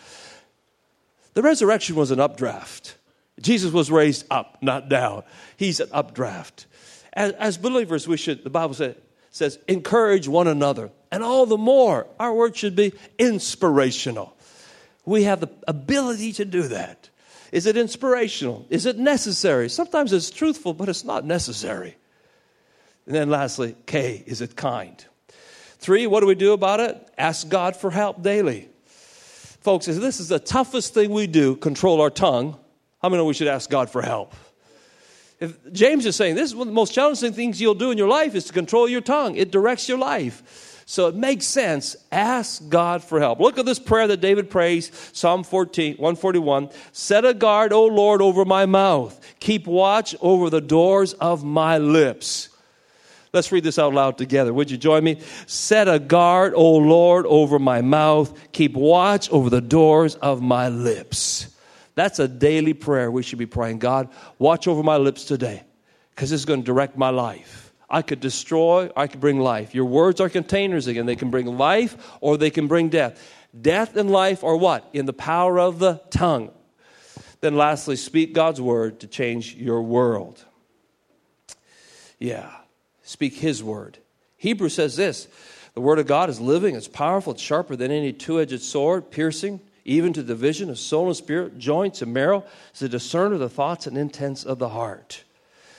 The 1.33 1.41
resurrection 1.41 1.95
was 1.95 2.11
an 2.11 2.19
updraft. 2.19 2.97
Jesus 3.41 3.71
was 3.71 3.89
raised 3.89 4.25
up, 4.29 4.57
not 4.61 4.89
down. 4.89 5.23
He's 5.57 5.79
an 5.79 5.89
updraft. 5.91 6.67
As, 7.13 7.31
as 7.33 7.57
believers, 7.57 8.07
we 8.07 8.17
should, 8.17 8.43
the 8.43 8.49
Bible 8.49 8.73
say, 8.73 8.95
says, 9.31 9.57
encourage 9.67 10.27
one 10.27 10.47
another. 10.47 10.91
And 11.11 11.23
all 11.23 11.45
the 11.45 11.57
more, 11.57 12.07
our 12.19 12.33
word 12.33 12.55
should 12.55 12.75
be 12.75 12.93
inspirational. 13.17 14.35
We 15.05 15.23
have 15.23 15.39
the 15.39 15.49
ability 15.67 16.33
to 16.33 16.45
do 16.45 16.63
that. 16.69 17.09
Is 17.51 17.65
it 17.65 17.77
inspirational? 17.77 18.65
Is 18.69 18.85
it 18.85 18.97
necessary? 18.97 19.69
Sometimes 19.69 20.13
it's 20.13 20.29
truthful, 20.29 20.73
but 20.73 20.89
it's 20.89 21.03
not 21.03 21.25
necessary. 21.25 21.97
And 23.05 23.15
then 23.15 23.29
lastly, 23.29 23.75
K, 23.85 24.23
is 24.25 24.41
it 24.41 24.55
kind? 24.55 25.03
Three, 25.79 26.07
what 26.07 26.21
do 26.21 26.27
we 26.27 26.35
do 26.35 26.53
about 26.53 26.79
it? 26.79 26.95
Ask 27.17 27.49
God 27.49 27.75
for 27.75 27.91
help 27.91 28.21
daily. 28.21 28.69
Folks, 29.61 29.85
this 29.85 30.19
is 30.19 30.29
the 30.29 30.39
toughest 30.39 30.93
thing 30.93 31.11
we 31.11 31.27
do, 31.27 31.55
control 31.55 32.01
our 32.01 32.09
tongue. 32.09 32.57
How 33.01 33.09
many 33.09 33.21
know 33.21 33.25
we 33.25 33.33
should 33.33 33.47
ask 33.47 33.69
God 33.69 33.89
for 33.89 34.01
help? 34.01 34.33
If 35.39 35.73
James 35.73 36.05
is 36.05 36.15
saying 36.15 36.35
this 36.35 36.49
is 36.49 36.55
one 36.55 36.67
of 36.67 36.71
the 36.71 36.75
most 36.75 36.93
challenging 36.93 37.33
things 37.33 37.59
you'll 37.59 37.73
do 37.73 37.91
in 37.91 37.97
your 37.97 38.07
life 38.07 38.33
is 38.35 38.45
to 38.45 38.53
control 38.53 38.87
your 38.87 39.01
tongue. 39.01 39.35
It 39.35 39.51
directs 39.51 39.89
your 39.89 39.97
life. 39.97 40.83
So 40.85 41.07
it 41.07 41.15
makes 41.15 41.45
sense. 41.45 41.95
Ask 42.11 42.69
God 42.69 43.03
for 43.03 43.19
help. 43.19 43.39
Look 43.39 43.57
at 43.57 43.65
this 43.65 43.79
prayer 43.79 44.07
that 44.07 44.21
David 44.21 44.49
prays, 44.49 44.91
Psalm 45.11 45.43
14, 45.43 45.95
141. 45.95 46.69
Set 46.91 47.25
a 47.25 47.33
guard, 47.33 47.73
O 47.73 47.85
Lord, 47.85 48.21
over 48.21 48.45
my 48.45 48.65
mouth. 48.65 49.19
Keep 49.39 49.67
watch 49.67 50.15
over 50.21 50.49
the 50.49 50.61
doors 50.61 51.13
of 51.13 51.43
my 51.43 51.77
lips. 51.77 52.49
Let's 53.33 53.51
read 53.51 53.63
this 53.63 53.79
out 53.79 53.95
loud 53.95 54.19
together. 54.19 54.53
Would 54.53 54.69
you 54.69 54.77
join 54.77 55.03
me? 55.03 55.19
Set 55.47 55.87
a 55.87 55.97
guard, 55.97 56.53
O 56.55 56.75
Lord, 56.75 57.25
over 57.25 57.57
my 57.57 57.81
mouth. 57.81 58.31
Keep 58.51 58.75
watch 58.75 59.27
over 59.31 59.49
the 59.49 59.59
doors 59.59 60.13
of 60.15 60.43
my 60.43 60.69
lips. 60.69 61.47
That's 61.95 62.19
a 62.19 62.27
daily 62.27 62.75
prayer 62.75 63.09
we 63.09 63.23
should 63.23 63.39
be 63.39 63.47
praying. 63.47 63.79
God, 63.79 64.09
watch 64.37 64.67
over 64.67 64.83
my 64.83 64.97
lips 64.97 65.25
today 65.25 65.63
because 66.11 66.31
is 66.31 66.45
going 66.45 66.61
to 66.61 66.65
direct 66.65 66.95
my 66.95 67.09
life. 67.09 67.73
I 67.89 68.03
could 68.03 68.19
destroy, 68.19 68.91
I 68.95 69.07
could 69.07 69.19
bring 69.19 69.39
life. 69.39 69.73
Your 69.73 69.85
words 69.85 70.21
are 70.21 70.29
containers 70.29 70.85
again. 70.85 71.07
They 71.07 71.15
can 71.15 71.31
bring 71.31 71.57
life 71.57 71.97
or 72.21 72.37
they 72.37 72.51
can 72.51 72.67
bring 72.67 72.89
death. 72.89 73.19
Death 73.59 73.95
and 73.95 74.11
life 74.11 74.43
are 74.43 74.55
what? 74.55 74.87
In 74.93 75.07
the 75.07 75.13
power 75.13 75.59
of 75.59 75.79
the 75.79 76.01
tongue. 76.11 76.51
Then, 77.41 77.57
lastly, 77.57 77.95
speak 77.95 78.33
God's 78.33 78.61
word 78.61 78.99
to 78.99 79.07
change 79.07 79.55
your 79.55 79.81
world. 79.81 80.43
Yeah, 82.19 82.51
speak 83.03 83.35
His 83.35 83.63
word. 83.63 83.99
Hebrew 84.37 84.69
says 84.69 84.95
this 84.95 85.27
the 85.75 85.81
word 85.81 85.99
of 85.99 86.07
God 86.07 86.29
is 86.29 86.39
living, 86.39 86.75
it's 86.75 86.87
powerful, 86.87 87.33
it's 87.33 87.41
sharper 87.41 87.75
than 87.75 87.91
any 87.91 88.13
two 88.13 88.39
edged 88.39 88.61
sword, 88.61 89.11
piercing 89.11 89.59
even 89.85 90.13
to 90.13 90.23
the 90.23 90.35
vision 90.35 90.69
of 90.69 90.79
soul 90.79 91.07
and 91.07 91.15
spirit, 91.15 91.57
joints 91.57 92.01
and 92.01 92.13
marrow, 92.13 92.43
is 92.73 92.81
a 92.81 92.89
discerner 92.89 93.33
of 93.33 93.39
the 93.39 93.49
thoughts 93.49 93.87
and 93.87 93.97
intents 93.97 94.45
of 94.45 94.59
the 94.59 94.69
heart. 94.69 95.23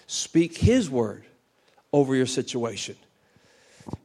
Speak 0.06 0.58
His 0.58 0.90
word 0.90 1.24
over 1.92 2.14
your 2.14 2.26
situation. 2.26 2.96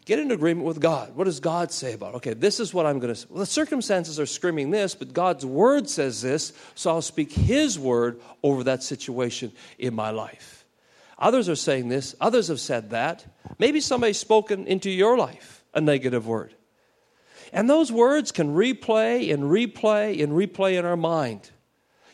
Get 0.05 0.19
in 0.19 0.31
agreement 0.31 0.65
with 0.65 0.79
God. 0.79 1.15
What 1.15 1.25
does 1.25 1.39
God 1.39 1.71
say 1.71 1.93
about? 1.93 2.13
It? 2.13 2.17
Okay, 2.17 2.33
this 2.33 2.59
is 2.59 2.73
what 2.73 2.85
I'm 2.85 2.99
going 2.99 3.13
to. 3.13 3.27
Well, 3.29 3.39
the 3.39 3.45
circumstances 3.45 4.19
are 4.19 4.25
screaming 4.25 4.71
this, 4.71 4.95
but 4.95 5.13
God's 5.13 5.45
word 5.45 5.89
says 5.89 6.21
this, 6.21 6.53
so 6.75 6.91
I'll 6.91 7.01
speak 7.01 7.31
His 7.31 7.77
word 7.77 8.19
over 8.43 8.63
that 8.65 8.83
situation 8.83 9.51
in 9.77 9.93
my 9.93 10.11
life. 10.11 10.58
Others 11.19 11.49
are 11.49 11.55
saying 11.55 11.89
this, 11.89 12.15
others 12.21 12.47
have 12.47 12.61
said 12.61 12.91
that. 12.91 13.25
Maybe 13.59 13.81
somebody's 13.81 14.17
spoken 14.17 14.65
into 14.67 14.89
your 14.89 15.17
life 15.17 15.63
a 15.73 15.81
negative 15.81 16.25
word. 16.25 16.53
And 17.51 17.69
those 17.69 17.91
words 17.91 18.31
can 18.31 18.55
replay 18.55 19.33
and 19.33 19.43
replay 19.43 20.23
and 20.23 20.31
replay 20.31 20.77
in 20.79 20.85
our 20.85 20.97
mind. 20.97 21.49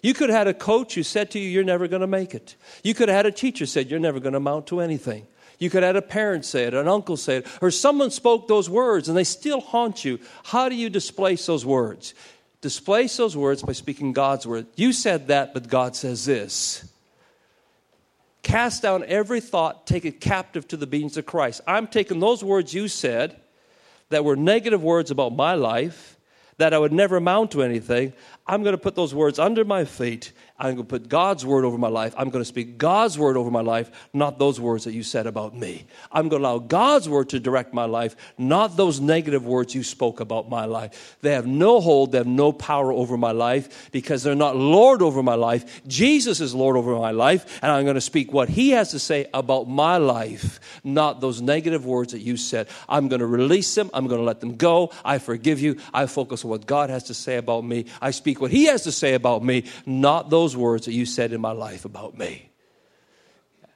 You 0.02 0.13
could 0.13 0.30
have 0.30 0.39
had 0.39 0.48
a 0.48 0.54
coach 0.54 0.96
who 0.96 1.04
said 1.04 1.32
to 1.32 1.39
you, 1.39 1.50
You're 1.50 1.63
never 1.63 1.88
going 1.88 2.02
to 2.02 2.08
make 2.08 2.34
it. 2.34 2.56
You 2.84 2.94
could 2.94 3.10
have 3.10 3.15
had 3.15 3.26
a 3.26 3.32
teacher 3.32 3.65
said, 3.65 3.89
You're 3.89 4.00
never 4.00 4.20
going 4.20 4.34
to 4.34 4.38
amount 4.38 4.68
to 4.68 4.80
anything. 4.80 5.28
You 5.60 5.70
could 5.70 5.84
have 5.84 5.96
had 5.96 6.04
a 6.04 6.08
parent 6.08 6.46
say 6.46 6.63
it, 6.63 6.74
an 6.74 6.88
uncle 6.88 7.18
say 7.18 7.38
it, 7.38 7.48
or 7.62 7.72
someone 7.72 8.12
spoke 8.12 8.48
those 8.48 8.70
words 8.70 9.08
and 9.08 9.18
they 9.18 9.24
still 9.24 9.62
haunt 9.62 10.04
you. 10.04 10.20
How 10.44 10.70
do 10.70 10.76
you 10.76 10.89
displace 10.89 11.46
those 11.46 11.65
words? 11.65 12.13
Displace 12.62 13.15
those 13.18 13.38
words 13.38 13.62
by 13.62 13.74
speaking 13.74 14.12
God's 14.13 14.46
word. 14.46 14.68
You 14.76 14.91
said 14.91 15.28
that, 15.28 15.54
but 15.54 15.68
God 15.68 15.96
says 15.96 16.26
this. 16.26 16.91
Cast 18.46 18.84
down 18.84 19.04
every 19.08 19.42
thought, 19.42 19.88
take 19.88 20.06
it 20.06 20.22
captive 20.22 20.68
to 20.68 20.78
the 20.78 20.86
obedience 20.86 21.18
of 21.18 21.26
Christ. 21.26 21.62
I'm 21.66 21.88
taking 21.88 22.20
those 22.20 22.44
words 22.44 22.76
you 22.76 22.88
said 22.88 23.42
that 24.10 24.24
were 24.24 24.36
negative 24.36 24.84
words 24.84 25.10
about 25.10 25.36
my 25.36 25.56
life, 25.56 26.20
that 26.60 26.72
I 26.72 26.78
would 26.78 26.94
never 26.94 27.18
amount 27.18 27.50
to 27.54 27.64
anything. 27.64 28.14
I'm 28.46 28.62
going 28.62 28.76
to 28.76 28.82
put 28.82 28.94
those 28.94 29.16
words 29.16 29.40
under 29.40 29.66
my 29.66 29.84
feet 29.84 30.32
I'm 30.58 30.76
going 30.76 30.88
to 30.88 30.89
put 30.89 31.10
God's 31.10 31.46
word 31.46 31.65
over 31.65 31.78
my 31.78 31.89
life. 31.89 32.13
I'm 32.18 32.30
going 32.30 32.41
to 32.41 32.48
speak 32.48 32.78
God's 32.78 33.20
word 33.20 33.36
over 33.36 33.52
my 33.52 33.60
life, 33.60 33.91
not 34.13 34.39
those 34.39 34.58
words 34.58 34.86
that 34.86 34.94
you 34.94 35.04
said 35.04 35.28
about 35.28 35.54
me. 35.54 35.86
I'm 36.13 36.30
going 36.30 36.41
to 36.41 36.48
allow 36.48 36.60
God's 36.60 37.10
word 37.10 37.30
to 37.30 37.41
direct 37.41 37.74
my 37.74 37.84
life, 37.84 38.15
not 38.38 38.78
those 38.78 39.02
negative 39.02 39.46
words 39.46 39.76
you 39.76 39.84
spoke 39.84 40.22
about 40.22 40.50
my 40.50 40.63
life. 40.63 41.18
They 41.22 41.34
have 41.34 41.46
no 41.46 41.82
hold, 41.82 42.13
they 42.13 42.20
have 42.20 42.28
no 42.28 42.54
power 42.54 42.94
over 42.94 43.18
my 43.18 43.32
life 43.32 43.91
because 43.91 44.24
they're 44.24 44.34
not 44.34 44.56
Lord 44.56 45.02
over 45.02 45.22
my 45.22 45.36
life. 45.36 45.86
Jesus 45.88 46.39
is 46.39 46.56
Lord 46.56 46.78
over 46.78 46.96
my 46.98 47.12
life, 47.12 47.60
and 47.62 47.70
I'm 47.70 47.84
going 47.84 47.96
to 47.96 48.02
speak 48.02 48.32
what 48.32 48.48
He 48.48 48.70
has 48.70 48.91
to 48.91 49.00
say 49.00 49.28
about 49.34 49.68
my 49.68 49.98
life, 49.98 50.62
not 50.86 51.20
those 51.20 51.41
negative 51.41 51.86
words 51.86 52.13
that 52.13 52.22
you 52.22 52.38
said. 52.38 52.70
I'm 52.88 53.10
going 53.10 53.20
to 53.20 53.28
release 53.28 53.76
them, 53.76 53.89
I'm 53.94 54.08
going 54.08 54.22
to 54.22 54.26
let 54.26 54.39
them 54.39 54.56
go. 54.56 54.91
I 55.04 55.18
forgive 55.18 55.60
you. 55.60 55.76
I 55.94 56.06
focus 56.06 56.46
on 56.46 56.52
what 56.52 56.65
God 56.65 56.89
has 56.89 57.04
to 57.06 57.13
say 57.13 57.36
about 57.36 57.65
me. 57.65 57.88
I 58.02 58.12
speak 58.12 58.39
what 58.39 58.52
He 58.52 58.68
has 58.68 58.84
to 58.84 58.94
say 58.94 59.15
about 59.15 59.44
me, 59.44 59.65
not 59.86 60.30
those 60.30 60.45
those 60.46 60.56
words 60.56 60.86
that 60.86 60.94
you 60.94 61.08
said 61.08 61.34
in 61.34 61.42
my 61.42 61.54
life 61.54 61.86
about 61.86 62.16
me. 62.16 62.52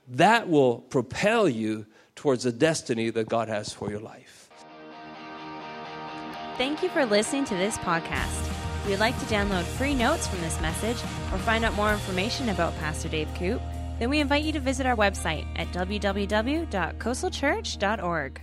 That 0.10 0.48
will 0.48 0.78
propel 0.78 1.50
you 1.50 1.88
towards 2.16 2.44
the 2.44 2.52
destiny 2.52 3.10
that 3.10 3.28
God 3.28 3.48
has 3.48 3.74
for 3.74 3.90
your 3.90 4.02
life. 4.02 4.52
Thank 6.58 6.84
you 6.84 6.90
for 6.90 7.08
listening 7.08 7.46
to 7.46 7.56
this 7.56 7.80
podcast. 7.80 8.48
If 8.84 8.90
you'd 8.90 9.00
like 9.00 9.18
to 9.18 9.26
download 9.26 9.64
free 9.64 9.96
notes 9.96 10.28
from 10.28 10.42
this 10.42 10.62
message 10.62 10.98
or 11.32 11.40
find 11.40 11.66
out 11.66 11.74
more 11.74 11.92
information 11.92 12.50
about 12.50 12.78
Pastor 12.78 13.10
Dave 13.10 13.30
Koop, 13.36 13.60
then 13.98 14.12
we 14.12 14.20
invite 14.20 14.44
you 14.44 14.52
to 14.52 14.60
visit 14.60 14.86
our 14.86 14.96
website 14.96 15.48
at 15.56 15.70
www.coastalchurch.org. 15.70 18.42